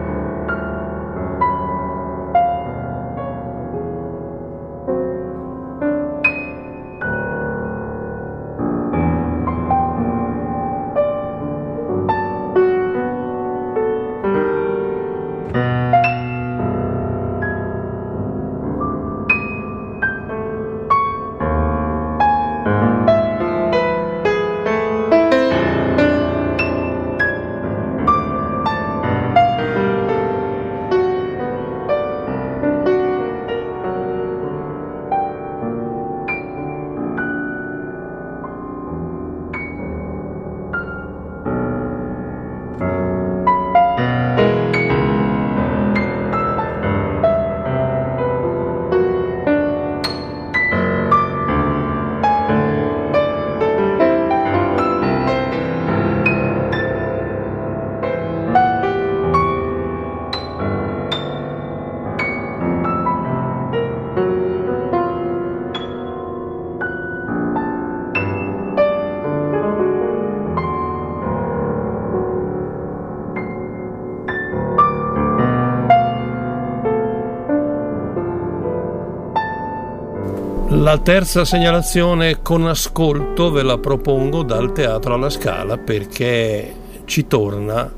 La 80.88 80.96
terza 80.96 81.44
segnalazione 81.44 82.40
con 82.40 82.66
ascolto 82.66 83.50
ve 83.50 83.62
la 83.62 83.76
propongo 83.76 84.42
dal 84.42 84.72
Teatro 84.72 85.12
alla 85.12 85.28
Scala 85.28 85.76
perché 85.76 86.74
ci 87.04 87.26
torna 87.26 87.92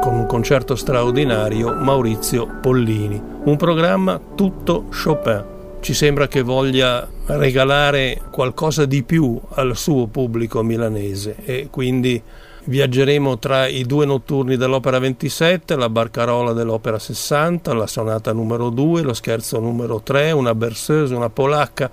con 0.00 0.14
un 0.14 0.24
concerto 0.24 0.74
straordinario 0.74 1.74
Maurizio 1.74 2.48
Pollini, 2.62 3.20
un 3.44 3.56
programma 3.58 4.18
tutto 4.34 4.86
Chopin. 4.90 5.44
Ci 5.80 5.92
sembra 5.92 6.28
che 6.28 6.40
voglia 6.40 7.06
regalare 7.26 8.22
qualcosa 8.30 8.86
di 8.86 9.02
più 9.02 9.38
al 9.50 9.76
suo 9.76 10.06
pubblico 10.06 10.62
milanese 10.62 11.36
e 11.44 11.68
quindi 11.70 12.22
viaggeremo 12.64 13.38
tra 13.38 13.66
i 13.66 13.84
due 13.84 14.06
notturni 14.06 14.56
dell'opera 14.56 14.98
27, 14.98 15.76
la 15.76 15.88
barcarola 15.88 16.52
dell'opera 16.52 16.98
60, 16.98 17.74
la 17.74 17.86
sonata 17.86 18.32
numero 18.32 18.70
2, 18.70 19.02
lo 19.02 19.12
scherzo 19.12 19.58
numero 19.60 20.00
3, 20.02 20.32
una 20.32 20.54
berceuse, 20.54 21.14
una 21.14 21.30
polacca. 21.30 21.90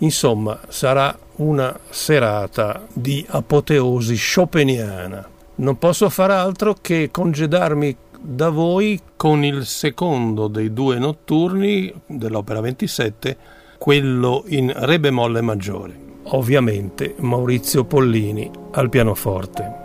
Insomma, 0.00 0.60
sarà 0.68 1.16
una 1.36 1.78
serata 1.88 2.86
di 2.92 3.24
apoteosi 3.28 4.16
chopiniana. 4.16 5.26
Non 5.56 5.78
posso 5.78 6.08
far 6.08 6.30
altro 6.30 6.76
che 6.80 7.10
congedarmi 7.10 7.96
da 8.18 8.50
voi 8.50 9.00
con 9.16 9.44
il 9.44 9.64
secondo 9.64 10.48
dei 10.48 10.72
due 10.72 10.98
notturni 10.98 11.92
dell'opera 12.06 12.60
27, 12.60 13.36
quello 13.78 14.44
in 14.48 14.72
re 14.74 15.00
bemolle 15.00 15.40
maggiore. 15.40 16.08
Ovviamente 16.32 17.14
Maurizio 17.18 17.84
Pollini 17.84 18.50
al 18.72 18.88
pianoforte. 18.88 19.79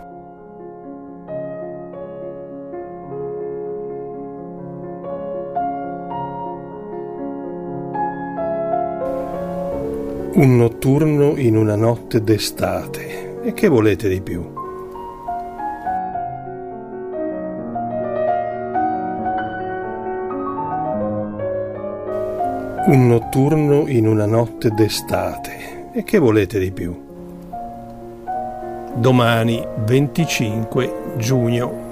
Un 10.38 10.58
notturno 10.58 11.34
in 11.38 11.56
una 11.56 11.76
notte 11.76 12.22
d'estate. 12.22 13.40
E 13.42 13.54
che 13.54 13.68
volete 13.68 14.06
di 14.06 14.20
più? 14.20 14.42
Un 22.84 23.06
notturno 23.06 23.88
in 23.88 24.06
una 24.06 24.26
notte 24.26 24.68
d'estate. 24.72 25.88
E 25.92 26.02
che 26.02 26.18
volete 26.18 26.58
di 26.58 26.70
più? 26.70 26.94
Domani 28.94 29.66
25 29.86 31.14
giugno 31.16 31.85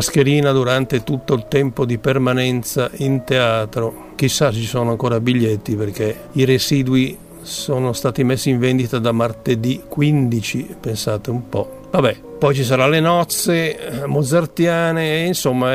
mascherina 0.00 0.50
durante 0.52 1.04
tutto 1.04 1.34
il 1.34 1.44
tempo 1.46 1.84
di 1.84 1.98
permanenza 1.98 2.90
in 2.96 3.22
teatro. 3.22 4.12
Chissà 4.16 4.50
se 4.50 4.58
ci 4.58 4.66
sono 4.66 4.90
ancora 4.90 5.20
biglietti 5.20 5.76
perché 5.76 6.28
i 6.32 6.46
residui 6.46 7.18
sono 7.42 7.92
stati 7.92 8.24
messi 8.24 8.48
in 8.48 8.58
vendita 8.58 8.98
da 8.98 9.12
martedì 9.12 9.82
15, 9.86 10.76
pensate 10.80 11.28
un 11.28 11.50
po'. 11.50 11.80
Vabbè, 11.90 12.16
poi 12.38 12.54
ci 12.54 12.64
saranno 12.64 12.92
le 12.92 13.00
nozze 13.00 14.02
mozartiane, 14.06 15.26
insomma, 15.26 15.74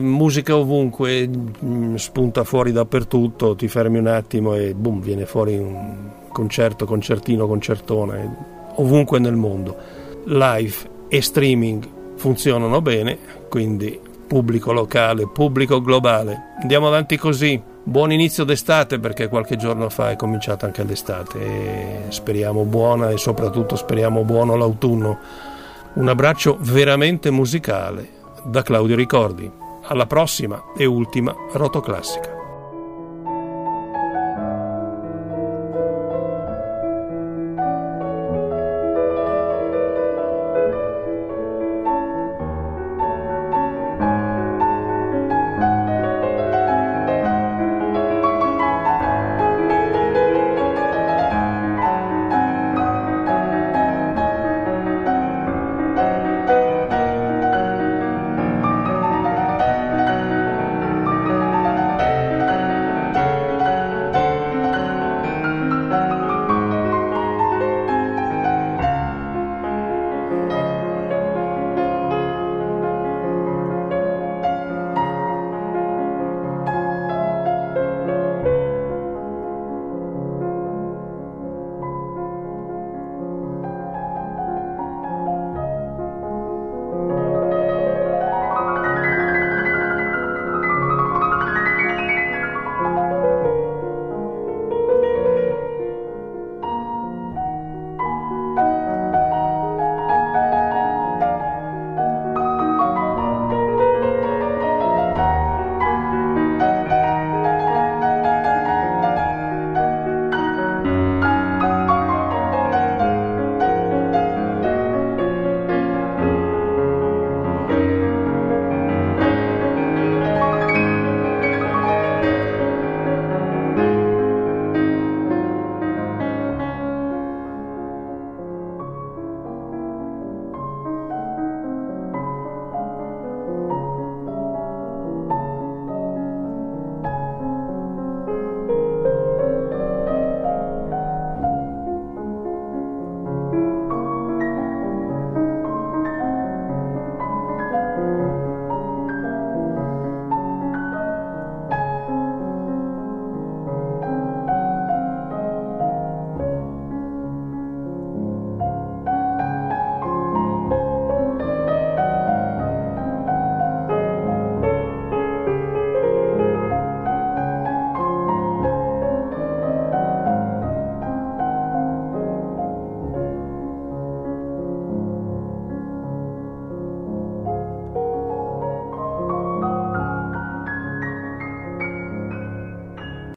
musica 0.00 0.56
ovunque, 0.56 1.28
mm, 1.28 1.96
spunta 1.96 2.44
fuori 2.44 2.72
dappertutto, 2.72 3.56
ti 3.56 3.68
fermi 3.68 3.98
un 3.98 4.06
attimo 4.06 4.54
e 4.54 4.72
boom, 4.74 5.02
viene 5.02 5.26
fuori 5.26 5.58
un 5.58 6.10
concerto, 6.32 6.86
concertino, 6.86 7.46
concertone, 7.46 8.36
ovunque 8.76 9.18
nel 9.18 9.36
mondo. 9.36 9.76
Live 10.24 10.76
e 11.08 11.20
streaming 11.20 11.94
funzionano 12.16 12.80
bene, 12.80 13.18
quindi 13.48 14.00
pubblico 14.26 14.72
locale, 14.72 15.28
pubblico 15.28 15.80
globale. 15.80 16.54
Andiamo 16.60 16.88
avanti 16.88 17.16
così. 17.16 17.60
Buon 17.82 18.10
inizio 18.10 18.42
d'estate 18.42 18.98
perché 18.98 19.28
qualche 19.28 19.56
giorno 19.56 19.88
fa 19.88 20.10
è 20.10 20.16
cominciata 20.16 20.66
anche 20.66 20.82
l'estate 20.82 21.38
e 21.38 22.00
speriamo 22.08 22.64
buona 22.64 23.10
e 23.10 23.16
soprattutto 23.16 23.76
speriamo 23.76 24.24
buono 24.24 24.56
l'autunno. 24.56 25.18
Un 25.92 26.08
abbraccio 26.08 26.56
veramente 26.60 27.30
musicale 27.30 28.08
da 28.44 28.62
Claudio 28.62 28.96
Ricordi. 28.96 29.48
Alla 29.88 30.06
prossima 30.06 30.72
e 30.76 30.84
ultima 30.84 31.32
Rotoclassica. 31.52 32.35